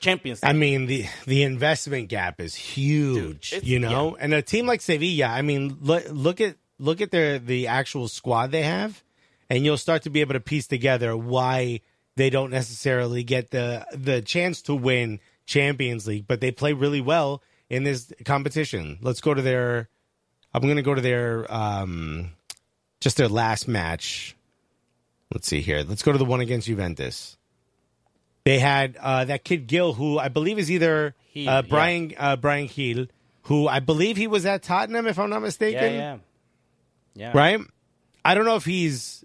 [0.00, 0.50] Champions League.
[0.50, 4.16] I mean the the investment gap is huge, it's- you know.
[4.18, 8.08] And a team like Sevilla, I mean, look look at look at their the actual
[8.08, 9.02] squad they have,
[9.48, 11.80] and you'll start to be able to piece together why
[12.16, 17.00] they don't necessarily get the the chance to win Champions League, but they play really
[17.00, 18.98] well in this competition.
[19.02, 19.88] Let's go to their.
[20.52, 22.30] I'm going to go to their um,
[23.00, 24.36] just their last match.
[25.32, 25.82] Let's see here.
[25.82, 27.36] Let's go to the one against Juventus.
[28.44, 32.36] They had uh, that kid Gill, who I believe is either Gil, uh, Bryan uh,
[32.36, 33.06] Bryan Gil,
[33.42, 35.82] who I believe he was at Tottenham, if I'm not mistaken.
[35.82, 36.16] yeah, yeah,
[37.14, 37.32] yeah.
[37.34, 37.60] Right.
[38.24, 39.24] I don't know if he's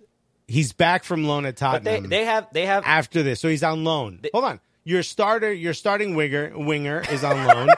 [0.50, 3.48] he's back from loan at But they Tottenham they have they have after this, so
[3.48, 4.20] he's on loan.
[4.22, 7.70] They- Hold on, your starter, your starting winger winger is on loan.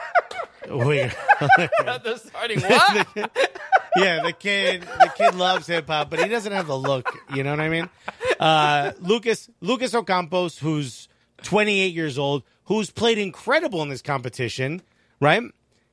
[0.68, 1.12] winger.
[1.40, 3.06] the starting what?
[3.96, 7.06] yeah, the kid, the kid loves hip hop, but he doesn't have the look.
[7.34, 7.88] You know what I mean?
[8.40, 11.08] Uh, Lucas Lucas Ocampos, who's
[11.42, 14.82] 28 years old, who's played incredible in this competition,
[15.20, 15.42] right?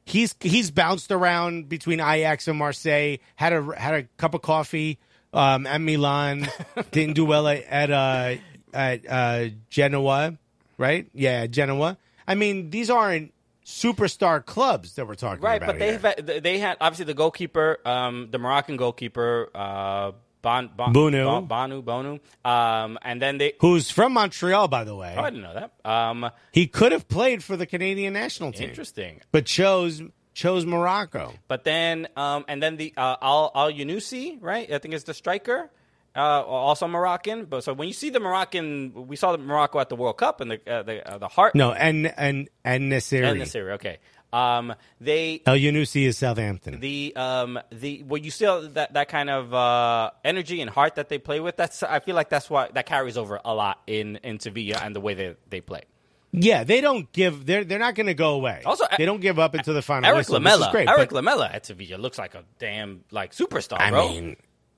[0.05, 3.17] He's he's bounced around between Ajax and Marseille.
[3.35, 4.97] Had a had a cup of coffee
[5.33, 6.47] um, at Milan.
[6.91, 8.35] didn't do well at at, uh,
[8.73, 10.37] at uh, Genoa,
[10.77, 11.09] right?
[11.13, 11.97] Yeah, Genoa.
[12.27, 13.33] I mean, these aren't
[13.65, 15.79] superstar clubs that we're talking right, about.
[15.79, 20.11] Right, but they they had obviously the goalkeeper, um, the Moroccan goalkeeper, uh,
[20.41, 21.25] Bon, bon, Bunu.
[21.25, 22.19] bon, Banu Bonu,
[22.49, 23.53] um, and then they.
[23.59, 25.13] who's from Montreal, by the way.
[25.17, 25.89] Oh, I didn't know that.
[25.89, 29.19] Um, He could have played for the Canadian national team, interesting.
[29.33, 30.01] but chose
[30.43, 31.25] chose Morocco.
[31.51, 34.67] But then, um, and then the uh, Al Al Yunusi, right?
[34.71, 35.69] I think it's the striker,
[36.15, 37.45] uh, also Moroccan.
[37.51, 40.41] But so when you see the Moroccan, we saw the Morocco at the World Cup
[40.41, 43.29] and the uh, the uh, the heart No, and and and Nasiri.
[43.31, 43.73] and Syria.
[43.75, 43.97] Okay,
[44.31, 46.79] um, they El Yunusi is Southampton.
[46.79, 51.09] the um the well you still that that kind of uh energy and heart that
[51.09, 54.07] they play with that's i feel like that's why that carries over a lot in
[54.29, 55.83] in sevilla and the way they they play
[56.31, 57.45] yeah, they don't give.
[57.45, 58.61] They're they're not going to go away.
[58.65, 60.07] Also, they don't give up until the final.
[60.07, 63.33] Erik whistle, is Lamela great, Erik but- Lamela at sevilla looks like a damn like
[63.33, 64.35] superstar I bro mean,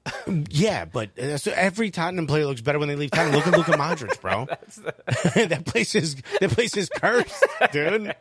[0.50, 3.36] yeah, but uh, so every Tottenham player looks better when they leave Tottenham.
[3.36, 4.48] Look at Luka Modric, bro.
[5.48, 8.16] that place is that place is cursed, dude.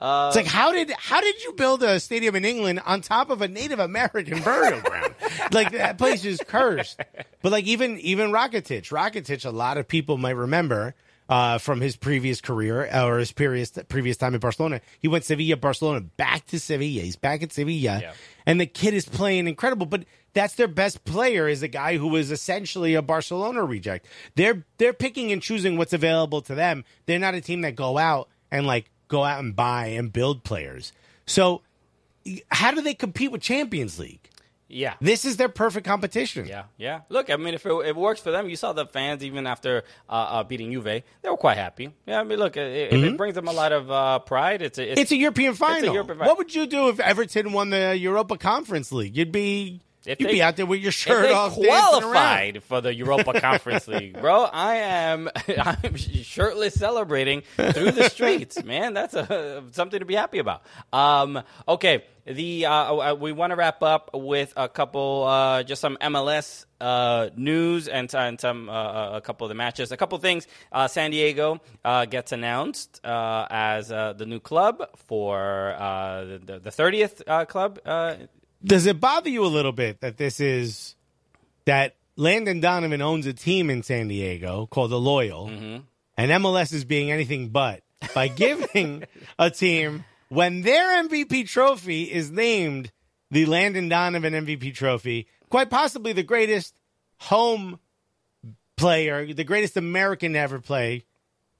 [0.00, 3.28] Uh, it's like how did how did you build a stadium in England on top
[3.28, 5.14] of a Native American burial ground?
[5.52, 7.00] like that place is cursed.
[7.42, 10.94] But like even even Rakitic, Rakitic, a lot of people might remember.
[11.28, 15.56] Uh, from his previous career or his previous previous time in Barcelona, he went Sevilla,
[15.56, 17.02] Barcelona, back to Sevilla.
[17.02, 18.12] He's back at Sevilla, Yeah.
[18.46, 19.86] and the kid is playing incredible.
[19.86, 20.04] But
[20.34, 24.06] that's their best player is a guy who was essentially a Barcelona reject.
[24.36, 26.84] They're they're picking and choosing what's available to them.
[27.06, 30.44] They're not a team that go out and like go out and buy and build
[30.44, 30.92] players.
[31.26, 31.62] So
[32.52, 34.30] how do they compete with Champions League?
[34.68, 34.94] Yeah.
[35.00, 36.46] This is their perfect competition.
[36.46, 37.02] Yeah, yeah.
[37.08, 39.84] Look, I mean, if it, it works for them, you saw the fans even after
[40.08, 41.92] uh, uh, beating Juve, they were quite happy.
[42.04, 44.82] Yeah, I mean, look, if it brings them a lot of uh, pride, it's a,
[44.82, 45.00] it's, Mm-hmm.
[45.02, 45.92] It's a European final.
[45.94, 46.30] European final.
[46.32, 49.16] What would you do if Everton won the Europa Conference League?
[49.16, 52.92] You'd be If you'd they- be out there with your shirt off, qualified for the
[52.92, 54.44] Europa Conference League, bro.
[54.44, 58.94] I am I'm shirtless celebrating through the streets, man.
[58.94, 60.62] That's a, something to be happy about.
[60.92, 65.96] Um, okay, the uh, we want to wrap up with a couple, uh, just some
[66.00, 70.46] MLS uh, news and, and some uh, a couple of the matches, a couple things.
[70.72, 76.60] Uh, San Diego uh, gets announced uh, as uh, the new club for uh, the
[76.62, 77.78] the thirtieth uh, club.
[77.86, 78.16] Uh,
[78.64, 80.96] Does it bother you a little bit that this is
[81.64, 85.76] that Landon Donovan owns a team in San Diego called the Loyal, Mm-hmm.
[86.16, 87.82] and MLS is being anything but
[88.14, 89.04] by giving
[89.38, 92.90] a team when their MVP trophy is named
[93.30, 96.74] the Landon Donovan MVP trophy, quite possibly the greatest
[97.18, 97.78] home
[98.76, 101.04] player, the greatest American to ever play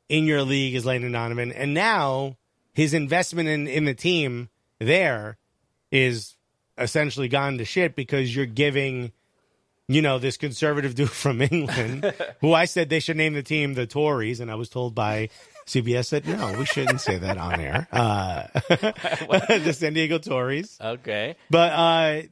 [0.08, 2.36] in your league is Landon Donovan, and now
[2.72, 4.48] his investment in in the team
[4.78, 5.38] there
[5.90, 6.36] is
[6.78, 9.12] essentially gone to shit because you're giving,
[9.88, 13.74] you know, this conservative dude from England, who I said they should name the team
[13.74, 15.30] the Tories, and I was told by
[15.66, 17.88] CBS said, no, we shouldn't say that on air.
[17.90, 21.36] Uh, the San Diego Tories, okay.
[21.50, 22.22] but uh,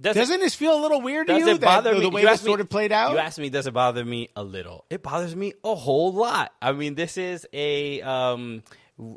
[0.00, 1.54] does doesn't this feel a little weird to Does you?
[1.54, 2.02] it bother that, me?
[2.04, 3.12] the way You this asked me- sort of played out?
[3.12, 4.84] You asked me, does it bother me a little?
[4.90, 6.52] It bothers me a whole lot.
[6.62, 8.62] I mean, this is a um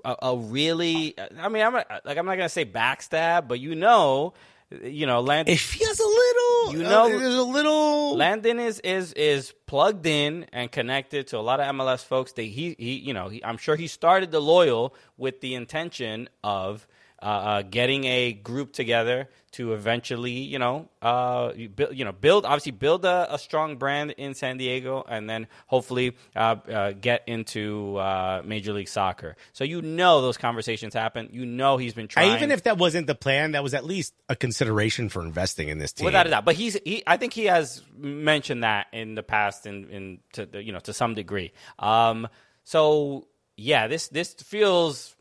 [0.04, 1.16] a, a really.
[1.40, 4.34] I mean, I'm not, like I'm not gonna say backstab, but you know,
[4.84, 5.54] you know, Landon.
[5.54, 6.74] it feels a little.
[6.74, 8.16] You know- uh, there's a little.
[8.16, 12.32] Landon is is is plugged in and connected to a lot of MLS folks.
[12.34, 16.30] That he he you know he, I'm sure he started the loyal with the intention
[16.44, 16.88] of
[17.24, 22.12] uh, uh, getting a group together to eventually you know uh you build you know
[22.12, 26.92] build obviously build a, a strong brand in San Diego and then hopefully uh, uh,
[26.92, 29.36] get into uh, Major League Soccer.
[29.54, 31.30] So you know those conversations happen.
[31.32, 32.36] You know he's been trying.
[32.36, 35.78] Even if that wasn't the plan, that was at least a consideration for investing in
[35.78, 36.06] this team.
[36.06, 37.04] Without a doubt, but he's he.
[37.06, 40.80] I think he has mentioned that in the past, in in to the- you know
[40.80, 41.54] to some degree.
[41.80, 42.28] Um,
[42.64, 45.16] so yeah, this this feels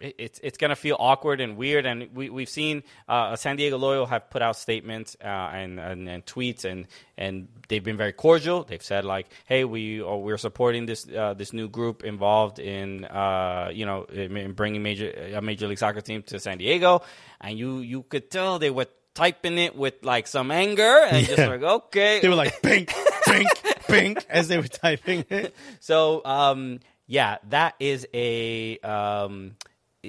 [0.00, 3.78] it- it's it's gonna feel awkward and weird, and we we've seen uh, San Diego
[3.78, 6.86] Loyal have put out statements uh, and, and and tweets, and
[7.16, 8.64] and they've been very cordial.
[8.64, 13.04] They've said like, hey, we or we're supporting this uh, this new group involved in
[13.04, 17.02] uh, you know in in bringing major a major league soccer team to San Diego,
[17.40, 21.38] and you you could tell they were typing it with like some anger and just
[21.38, 22.92] like okay They were like pink,
[23.26, 23.48] pink,
[23.88, 25.56] pink as they were typing it.
[25.80, 26.78] so um
[27.08, 29.56] yeah that is a um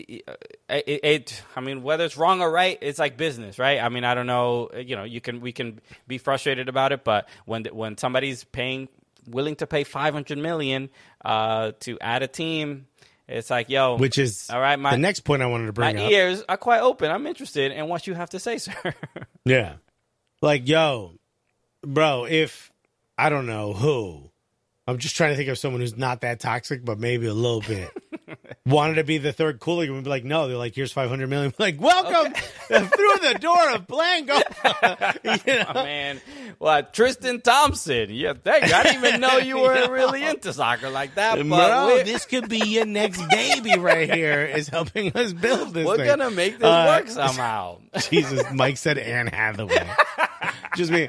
[0.07, 0.23] it,
[0.69, 4.03] it, it i mean whether it's wrong or right it's like business right i mean
[4.03, 7.65] i don't know you know you can we can be frustrated about it but when
[7.65, 8.87] when somebody's paying
[9.27, 10.89] willing to pay 500 million
[11.25, 12.87] uh to add a team
[13.27, 15.91] it's like yo Which is all right my the next point I wanted to my
[15.93, 16.11] bring up.
[16.11, 18.73] ears are quite open i'm interested in what you have to say sir
[19.45, 19.73] Yeah.
[20.41, 21.15] Like, yo,
[21.85, 22.71] bro, if
[23.17, 24.31] I don't know who,
[24.87, 27.59] I'm just trying to think of someone who's not that toxic, but maybe a little
[27.59, 27.89] bit.
[28.69, 31.53] Wanted to be the third cooligan would be like, no, they're like, here's 500 million.
[31.59, 32.33] Like, welcome
[32.67, 34.35] through the door of Blanco.
[35.23, 35.65] you know?
[35.69, 36.21] Oh, man.
[36.59, 38.09] What Tristan Thompson?
[38.11, 38.73] Yeah, thank you.
[38.73, 41.37] I didn't even know you were really into soccer like that.
[41.37, 45.85] But Bro, this could be your next baby right here is helping us build this
[45.87, 46.07] we're thing.
[46.07, 47.79] gonna make this Uh, work somehow.
[48.09, 49.89] Jesus, Mike said Anne Hathaway.
[50.75, 51.07] Just me.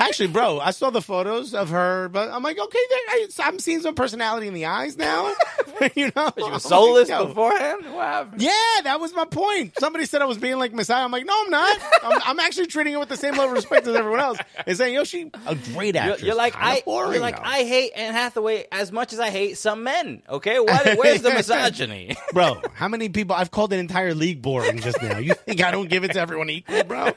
[0.00, 3.80] Actually, bro, I saw the photos of her, but I'm like, okay, I, I'm seeing
[3.80, 5.32] some personality in the eyes now.
[5.94, 7.26] you know, She was like, soulless yo.
[7.26, 7.84] beforehand.
[7.92, 8.40] What?
[8.40, 8.50] Yeah,
[8.84, 9.74] that was my point.
[9.78, 11.04] Somebody said I was being like Messiah.
[11.04, 11.78] I'm like, no, I'm not.
[12.02, 14.38] I'm, I'm actually treating her with the same level of respect as everyone else.
[14.66, 16.22] And saying, yo, she a great You're, actress.
[16.22, 16.82] you're like I.
[16.84, 17.42] boring, you're like though.
[17.44, 20.22] I hate Anne Hathaway as much as I hate some men.
[20.28, 22.16] Okay, what, where's the misogyny?
[22.32, 25.18] Bro, how many people I've called an entire league boring just now?
[25.18, 27.12] You think I don't give it to everyone equal, bro?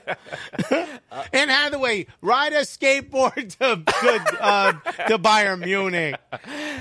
[0.70, 4.72] Uh, Anne Hathaway, ride a skateboard to to, uh,
[5.08, 6.16] to Bayern Munich.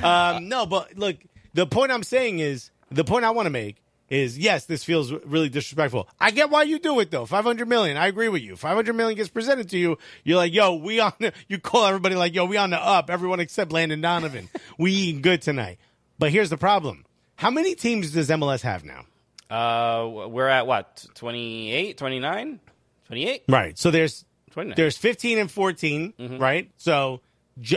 [0.02, 1.16] Um, no, but look,
[1.54, 3.76] the point I'm saying is the point I want to make
[4.12, 6.06] is yes, this feels really disrespectful.
[6.20, 7.24] I get why you do it though.
[7.24, 8.56] 500 million, I agree with you.
[8.56, 9.96] 500 million gets presented to you.
[10.22, 11.12] You're like, yo, we on.
[11.18, 13.08] The, you call everybody like, yo, we on the up.
[13.08, 14.48] Everyone except Landon Donovan.
[14.78, 15.78] we eating good tonight.
[16.18, 17.06] But here's the problem.
[17.36, 19.06] How many teams does MLS have now?
[19.50, 22.60] Uh, we're at what 28, 29?
[23.06, 23.42] 28?
[23.48, 23.78] Right.
[23.78, 24.74] So there's 29.
[24.76, 26.38] there's 15 and 14, mm-hmm.
[26.38, 26.70] right?
[26.76, 27.20] So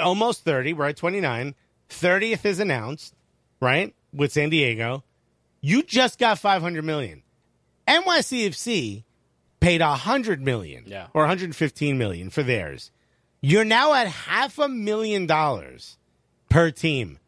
[0.01, 0.73] almost 30.
[0.73, 1.55] We're at 29.
[1.89, 3.15] 30th is announced,
[3.59, 3.93] right?
[4.13, 5.03] With San Diego.
[5.61, 7.23] You just got 500 million.
[7.87, 9.03] NYCFC
[9.59, 11.07] paid a hundred million Yeah.
[11.13, 12.91] or 115 million for theirs.
[13.41, 15.97] You're now at half a million dollars
[16.49, 17.19] per team,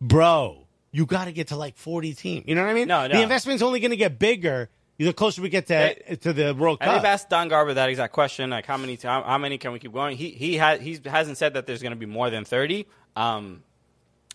[0.00, 0.66] bro.
[0.92, 2.44] You got to get to like 40 teams.
[2.46, 2.88] You know what I mean?
[2.88, 3.14] No, no.
[3.14, 4.68] The investment's only going to get bigger
[4.98, 7.88] the closer we get to Hey, to the World Cup, I've asked Don Garber that
[7.88, 10.16] exact question, like how many how, how many can we keep going?
[10.16, 12.86] He he has he hasn't said that there's going to be more than thirty.
[13.16, 13.62] Um,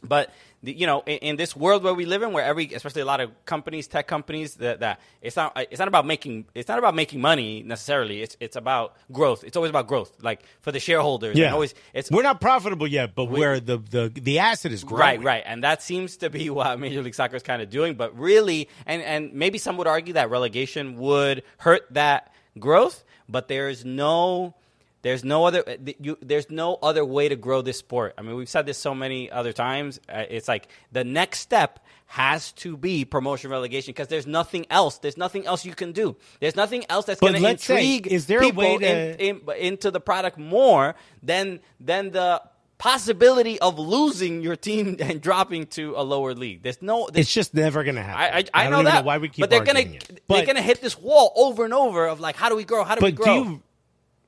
[0.04, 0.32] but
[0.64, 3.06] the, you know, in, in this world where we live in, where every, especially a
[3.06, 6.80] lot of companies, tech companies, that, that it's not it's not about making it's not
[6.80, 8.22] about making money necessarily.
[8.22, 9.44] It's it's about growth.
[9.44, 11.38] It's always about growth, like for the shareholders.
[11.38, 15.00] yeah, always it's we're not profitable yet, but where the, the the asset is growing.
[15.02, 17.96] Right, right, and that seems to be what Major League Soccer is kind of doing.
[17.96, 23.04] But really, and and maybe some would argue that relegation would hurt that growth.
[23.28, 24.56] But there is no,
[25.02, 25.64] there's no other,
[26.00, 28.14] you, there's no other way to grow this sport.
[28.18, 30.00] I mean, we've said this so many other times.
[30.10, 34.98] Uh, it's like the next step has to be promotion relegation because there's nothing else.
[34.98, 36.18] There's nothing else you can do.
[36.40, 39.24] There's nothing else that's going to let's say, intrigue is there a people way to-
[39.24, 42.42] in, in, into the product more than than the
[42.80, 46.64] possibility of losing your team and dropping to a lower league.
[46.64, 47.08] There's no.
[47.12, 48.22] There's, It's just never going to happen.
[48.22, 49.02] I, I, I, don't know that.
[49.02, 49.86] know why we keep but they're gonna
[50.28, 52.84] they're gonna hit this wall over and over of like, how do we grow?
[52.84, 53.44] How do we grow?
[53.44, 53.64] do you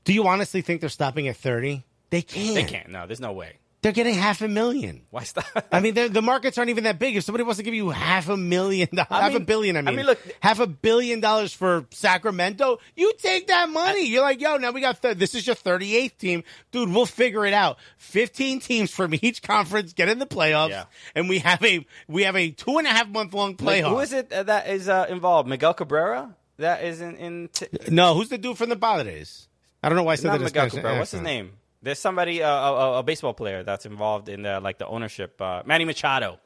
[0.04, 1.84] do you honestly think they're stopping at 30?
[2.10, 2.54] They can't.
[2.54, 2.88] they can't.
[2.90, 3.58] No, there's no way.
[3.80, 5.02] They're getting half a million.
[5.10, 5.44] Why stop?
[5.72, 7.16] I mean, the markets aren't even that big.
[7.16, 9.80] If somebody wants to give you half a million, dollars, half a mean- billion, I
[9.80, 14.06] I mean, mean, look- half a billion dollars for Sacramento, you take that money.
[14.06, 16.90] You're like, yo, now we got th- this is your 38th team, dude.
[16.92, 17.76] We'll figure it out.
[17.96, 20.84] 15 teams from each conference get in the playoffs, Yeah.
[21.16, 23.88] and we have a we have a two and a half month long Like, playoff.
[23.88, 25.48] who is it that is uh, involved?
[25.48, 26.36] Miguel Cabrera.
[26.58, 27.16] That is in.
[27.16, 29.48] in t- No, who's the dude from the Padres?
[29.82, 30.38] I don't know why I said not that.
[30.40, 30.98] in Miguel Spanish.
[30.98, 31.52] What's his name?
[31.82, 35.40] There's somebody, uh, a, a baseball player that's involved in the like the ownership.
[35.40, 36.38] Uh, Manny Machado.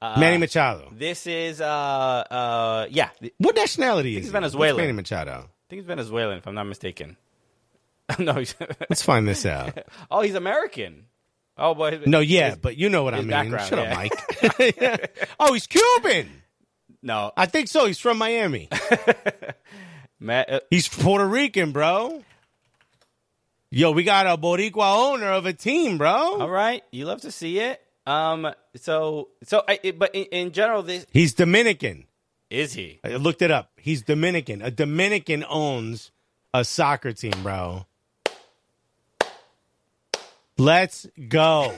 [0.00, 0.90] Manny Machado.
[0.96, 4.32] This is, uh, uh, yeah, What nationality is he's?
[4.32, 4.74] Venezuelan.
[4.74, 5.30] What's Manny Machado?
[5.30, 7.16] I think he's Venezuelan, if I'm not mistaken.
[8.18, 8.32] no,
[8.90, 9.78] Let's find this out.
[10.10, 11.04] oh, he's American.
[11.56, 13.50] Oh boy, No, yeah, his- but you know what I mean.
[13.58, 13.90] Shut yeah.
[13.92, 15.28] up, Mike.
[15.38, 16.42] oh, he's Cuban.
[17.02, 17.86] no, I think so.
[17.86, 18.70] He's from Miami.
[20.18, 22.24] Ma- uh, He's Puerto Rican, bro.
[23.74, 26.10] Yo, we got a Boricua owner of a team, bro.
[26.40, 27.80] all right, you love to see it.
[28.06, 32.04] Um, so, so, I, it, but in, in general, this He's Dominican.
[32.50, 33.00] is he?
[33.02, 33.70] I looked it up.
[33.78, 34.60] He's Dominican.
[34.60, 36.10] A Dominican owns
[36.52, 37.86] a soccer team, bro.
[40.58, 41.74] Let's go.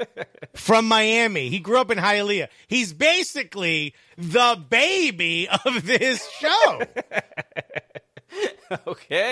[0.54, 1.50] From Miami.
[1.50, 2.48] He grew up in Hialeah.
[2.68, 6.80] He's basically the baby of this show.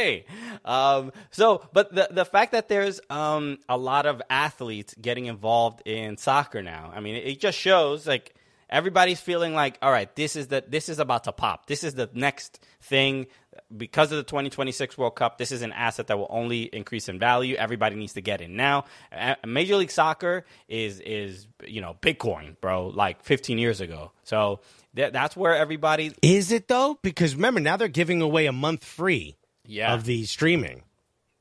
[0.02, 0.24] okay.
[0.64, 5.82] Um, so, but the the fact that there's um, a lot of athletes getting involved
[5.86, 8.34] in soccer now, I mean, it, it just shows like
[8.70, 11.66] everybody's feeling like, all right, this is the this is about to pop.
[11.66, 13.26] This is the next thing
[13.74, 15.38] because of the 2026 World Cup.
[15.38, 17.54] This is an asset that will only increase in value.
[17.56, 18.84] Everybody needs to get in now.
[19.46, 24.12] Major League Soccer is is you know Bitcoin, bro, like 15 years ago.
[24.24, 24.60] So.
[24.94, 26.98] that That's where everybody Is it though?
[27.02, 29.36] Because remember, now they're giving away a month free
[29.72, 29.94] Yeah.
[29.94, 30.82] of the streaming,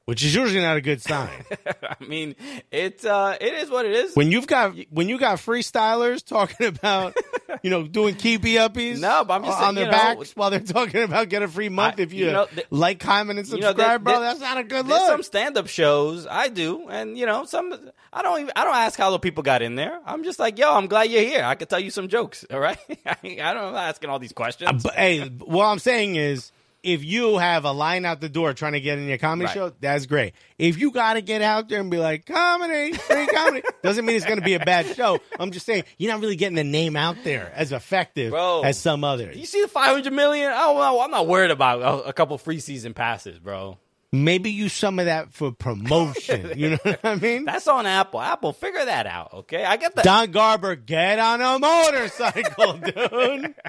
[0.06, 1.44] which is usually not a good sign.
[1.84, 2.36] I mean,
[2.72, 4.16] it's uh, it is what it is.
[4.16, 7.16] when you've got when you got freestylers talking about
[7.64, 10.50] you know doing keepy uppies No, but I'm just on saying, their know, backs while
[10.50, 13.38] they're talking about get a free month I- if you, you know, th- like comment
[13.40, 14.98] and You know, subscribe there- bro there- that's not a good look.
[14.98, 17.74] There's some stand-up shows I do, and you know, some
[18.14, 20.00] I don't even I don't ask how the people got in there.
[20.06, 21.44] I'm just like, yo, I'm glad you're here.
[21.44, 22.46] I can tell you some jokes.
[22.52, 23.16] All right, I
[23.54, 24.82] don't I'm asking all these questions.
[24.84, 26.52] but hey what i'm saying is
[26.84, 29.54] if you have a line out the door trying to get in your comedy Right.
[29.54, 33.28] show that's great if you got to get out there and be like comedy free
[33.28, 36.22] comedy doesn't mean it's going to be a bad show i'm just saying you're not
[36.22, 38.62] really getting the name out there as effective Bro.
[38.64, 40.52] as some others you see the 500 million?
[40.52, 41.02] I don't know.
[41.02, 43.78] I'm not worried about a, a couple free season passes, bro.
[44.12, 48.20] maybe use some of that for promotion you know what i mean That's on Apple.
[48.22, 49.64] Apple, figure that out, okay?
[49.64, 50.04] I get that.
[50.06, 53.56] Don Garber, get on a motorcycle, dude.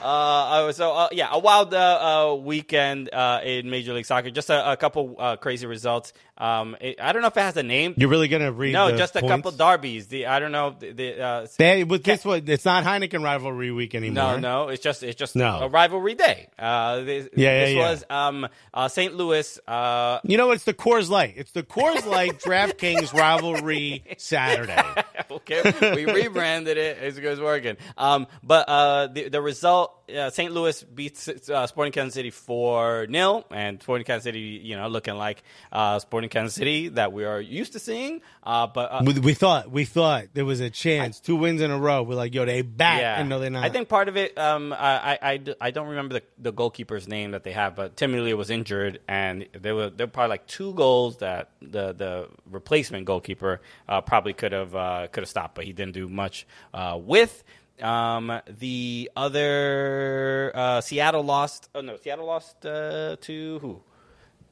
[0.00, 4.30] Uh, so uh, yeah, a wild uh, uh, weekend uh, in Major League Soccer.
[4.30, 6.12] Just a, a couple uh, crazy results.
[6.38, 7.94] Um, it, I don't know if it has a name.
[7.96, 8.72] You're really gonna read?
[8.72, 9.32] no, just a points?
[9.34, 10.06] couple derbies.
[10.06, 10.76] The I don't know.
[10.78, 14.40] The, the uh, They, with this one, it's not Heineken rivalry week no, anymore.
[14.40, 15.60] no, it's just it's just No.
[15.62, 16.48] a rivalry day.
[16.58, 17.90] Uh, this, Yeah, yeah, this yeah.
[17.90, 19.14] was um, uh, St.
[19.14, 19.58] Louis.
[19.66, 21.34] Uh, You know, it's the Coors Light.
[21.36, 24.80] It's the Coors Light DraftKings rivalry Saturday.
[25.30, 25.62] okay,
[25.94, 26.98] we rebranded it.
[27.02, 27.76] It's, it's working.
[27.96, 30.52] Um, but uh, the the result uh, St.
[30.52, 35.14] Louis beats uh, Sporting Kansas City four 0 and Sporting Kansas City, you know, looking
[35.16, 35.42] like
[35.72, 38.20] uh, Sporting Kansas City that we are used to seeing.
[38.42, 41.20] Uh, but uh, We, we thought we thought there was a chance.
[41.20, 42.02] Two wins in a row.
[42.02, 43.00] We're like, yo, they back.
[43.18, 43.64] And no, they're not.
[43.64, 47.06] I think part of it, um, I, I, I I don't remember the, the goalkeeper's
[47.08, 50.30] name that they have, but Tim Melia was injured, and there were there were probably
[50.30, 55.28] like two goals that the the replacement goalkeeper uh, probably could have uh, could have
[55.28, 57.44] stopped, but he didn't do much uh, with.
[57.82, 61.68] Um, the other uh, Seattle lost.
[61.74, 63.82] Oh no, Seattle lost uh, to who?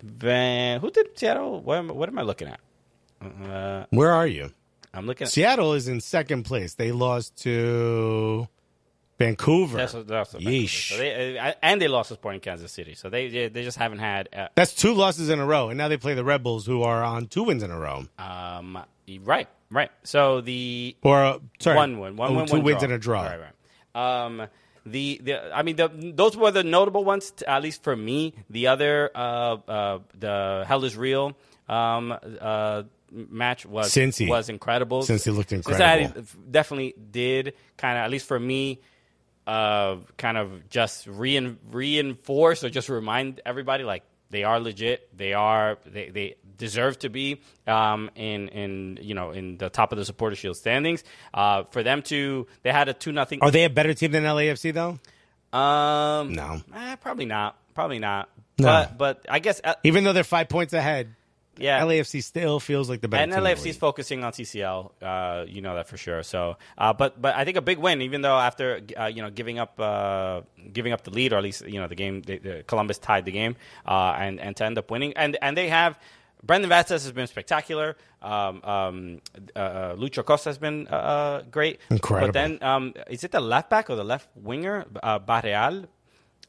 [0.02, 0.80] Van.
[0.80, 1.60] Who did Seattle?
[1.60, 2.60] What am, what am I looking at?
[3.20, 4.50] Uh, Where are you?
[4.92, 5.26] I'm looking.
[5.26, 6.74] at Seattle is in second place.
[6.74, 8.48] They lost to
[9.18, 9.78] Vancouver.
[9.78, 10.90] That's, that's Yeesh.
[10.90, 13.78] So they, uh, and they lost to Sporting Kansas City, so they they they just
[13.78, 14.28] haven't had.
[14.32, 16.82] Uh, That's two losses in a row, and now they play the Red Bulls, who
[16.82, 18.04] are on two wins in a row.
[18.18, 18.78] um,
[19.22, 19.90] right, right.
[20.04, 22.84] So the Or uh, sorry, one win, one oh, win, two one wins draw.
[22.84, 23.22] and a draw.
[23.22, 24.24] Right, right.
[24.24, 24.46] Um,
[24.84, 28.34] the, the I mean the those were the notable ones t- at least for me.
[28.50, 31.36] The other uh, uh, the Hell is Real
[31.68, 34.28] um, uh, match was Cincy.
[34.28, 35.02] was incredible.
[35.02, 36.28] Cincy looked Cincinnati incredible.
[36.50, 38.80] definitely did kind of at least for me
[39.46, 45.16] uh, kind of just rein, reinforce or just remind everybody like they are legit.
[45.16, 49.92] They are they, they deserve to be um, in in you know in the top
[49.92, 51.04] of the supporter shield standings.
[51.34, 53.40] Uh, for them to they had a two nothing.
[53.42, 54.98] Are they a better team than LAFC though?
[55.56, 56.60] Um, No.
[56.74, 57.56] eh, probably not.
[57.74, 58.28] Probably not.
[58.58, 58.66] No.
[58.66, 61.14] But but I guess uh, Even though they're five points ahead,
[61.58, 61.80] yeah.
[61.80, 63.42] LAFC still feels like the better and team.
[63.42, 64.90] LAFC is focusing on CCL.
[65.00, 66.22] Uh, you know that for sure.
[66.22, 69.30] So, uh, but but I think a big win, even though after uh, you know
[69.30, 70.42] giving up uh,
[70.72, 73.24] giving up the lead, or at least you know the game, they, the Columbus tied
[73.24, 75.98] the game, uh, and and to end up winning, and and they have.
[76.42, 77.96] Brandon Vazquez has been spectacular.
[78.22, 79.20] Um, um,
[79.54, 81.80] uh, uh, Lucho Acosta has been uh, uh, great.
[81.90, 82.28] Incredible.
[82.28, 85.86] But then, um, is it the left back or the left winger, uh, Barreal?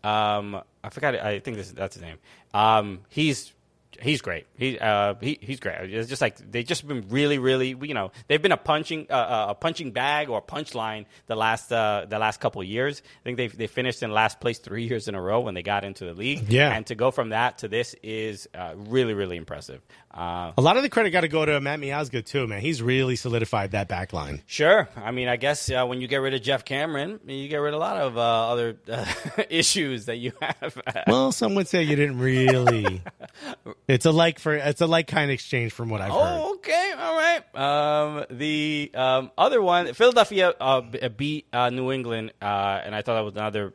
[0.04, 1.16] Um, I forgot.
[1.16, 2.18] I think this, that's his name.
[2.54, 3.54] Um, he's
[4.02, 4.46] he's great.
[4.56, 5.94] He, uh, he he's great.
[5.94, 7.76] It's just like they've just been really, really.
[7.80, 11.36] You know, they've been a punching uh, uh, a punching bag or a punch the
[11.36, 13.02] last uh, the last couple of years.
[13.22, 15.64] I think they they finished in last place three years in a row when they
[15.64, 16.50] got into the league.
[16.50, 16.72] Yeah.
[16.72, 19.82] and to go from that to this is uh, really, really impressive.
[20.18, 22.60] Uh, A lot of the credit got to go to Matt Miazga too, man.
[22.60, 24.42] He's really solidified that back line.
[24.48, 24.90] Sure.
[24.96, 27.76] I mean, I guess uh, when you get rid of Geoff Cameron, you get rid
[27.76, 29.06] of a lot of uh, other uh,
[29.50, 30.82] issues that you have.
[31.08, 33.02] Well, some would say you didn't really.
[33.88, 36.18] it's a like for it's a like kind exchange from what I've heard.
[36.20, 37.56] Oh, okay, all right.
[37.56, 40.82] Um, the um, other one, Philadelphia uh,
[41.16, 43.74] beat uh, New England, uh, and I thought that was another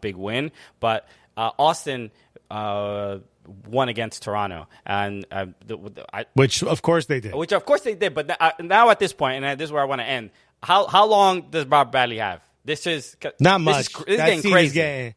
[0.00, 0.52] big win.
[0.78, 2.10] But uh, Austin
[2.50, 3.18] uh,
[3.66, 7.34] won against Toronto, and uh, the, the, I, Which of course they did.
[7.34, 8.14] which of course they did.
[8.14, 10.30] But th- uh, now at this point, and this is where I want to end.
[10.62, 12.40] How how long does Bob Bradley have?
[12.64, 13.78] This is Not this much.
[13.86, 14.74] Is, this is getting crazy.
[14.74, 15.14] getting.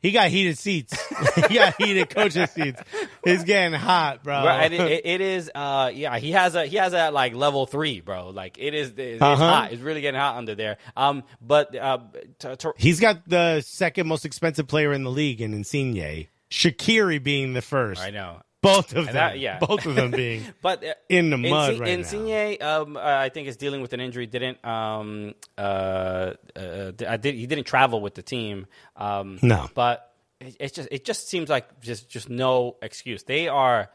[0.00, 0.94] He got heated seats.
[1.48, 2.78] he got heated coaching seats.
[3.24, 4.44] It's getting hot, bro.
[4.44, 5.50] Right, it, it- it is.
[5.54, 8.28] Uh, yeah, he has a he has a like level three, bro.
[8.28, 8.90] Like it is.
[8.90, 9.34] It's, it's Uh-huh.
[9.36, 9.72] hot.
[9.72, 10.76] It's really getting hot under there.
[10.96, 11.98] Um, but uh,
[12.40, 16.28] to, to, He's got the second most expensive player in the league in Insigne.
[16.50, 18.00] Shaqiri being the first.
[18.00, 18.40] I know.
[18.62, 19.14] Both of them.
[19.14, 19.58] That- yeah.
[19.58, 20.42] Both of them being.
[20.62, 21.94] But uh, In the mud Insi- right now.
[21.94, 24.26] Insigne, um, uh, I think is dealing with an injury.
[24.26, 28.66] Didn't um, uh, uh, I did he didn't travel with the team.
[28.96, 29.68] Um, No.
[29.74, 33.24] but it, it's just it just seems like just just no excuse.
[33.24, 33.90] They are.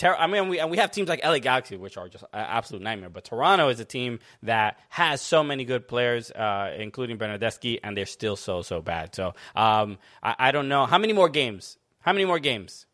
[0.00, 2.28] Ter- I mean, we and we have teams like LA Galaxy, which are just an
[2.32, 3.10] absolute nightmare.
[3.10, 7.94] But Toronto is a team that has so many good players, uh, including Bernardeschi, and
[7.94, 9.14] they're still so so bad.
[9.14, 11.76] So um, I, I don't know how many more games.
[12.00, 12.86] How many more games?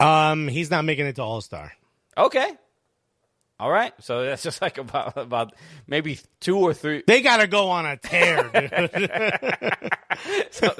[0.00, 1.72] Um, he's not making it to All Star.
[2.18, 2.50] Okay.
[3.60, 3.92] All right.
[4.00, 5.54] So that's just like about about
[5.86, 7.02] maybe two or three.
[7.06, 9.10] They got to go on a tear, dude.
[10.50, 10.72] So,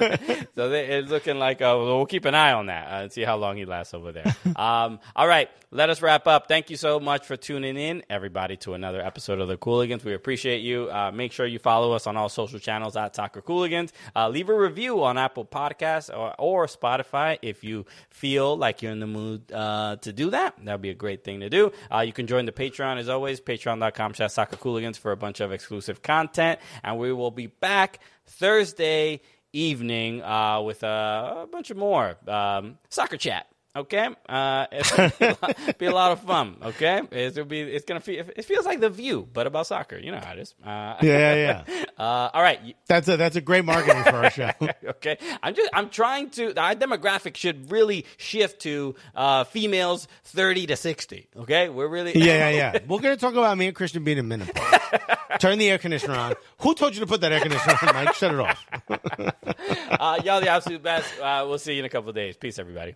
[0.55, 3.23] so they, it's looking like uh, we'll keep an eye on that uh, and see
[3.23, 4.35] how long he lasts over there.
[4.55, 5.49] Um, all right.
[5.71, 6.47] Let us wrap up.
[6.47, 10.05] Thank you so much for tuning in, everybody, to another episode of the Cooligans.
[10.05, 10.89] We appreciate you.
[10.89, 13.91] Uh, make sure you follow us on all social channels at Soccer Cooligans.
[14.15, 18.93] Uh, leave a review on Apple Podcasts or, or Spotify if you feel like you're
[18.93, 20.55] in the mood uh, to do that.
[20.63, 21.73] That would be a great thing to do.
[21.93, 22.64] Uh, you can join the Patreon
[22.97, 26.59] as always, patreon.com slash soccer cooligans for a bunch of exclusive content.
[26.83, 29.21] And we will be back Thursday
[29.53, 33.47] evening uh, with uh, a bunch of more um, soccer chat.
[33.75, 36.55] Okay, uh, it'll be, a lot, be a lot of fun.
[36.63, 37.59] Okay, it'll be.
[37.59, 38.23] It's gonna feel.
[38.35, 39.97] It feels like the View, but about soccer.
[39.97, 40.55] You know how it is.
[40.63, 41.83] Uh, Yeah, yeah.
[41.97, 42.75] uh, all right.
[42.87, 44.51] That's a that's a great marketing for our show.
[44.85, 45.69] Okay, I'm just.
[45.73, 46.55] I'm trying to.
[46.59, 51.27] Our demographic should really shift to uh, females 30 to 60.
[51.37, 52.13] Okay, we're really.
[52.17, 52.79] Yeah, yeah, yeah.
[52.87, 54.79] We're gonna talk about me and Christian being in menopause.
[55.39, 56.35] Turn the air conditioner on.
[56.61, 58.13] Who told you to put that air conditioner on, Mike?
[58.13, 58.65] Shut it off.
[59.99, 61.11] Uh, y'all the absolute best.
[61.19, 62.37] Uh, we'll see you in a couple of days.
[62.37, 62.95] Peace, everybody.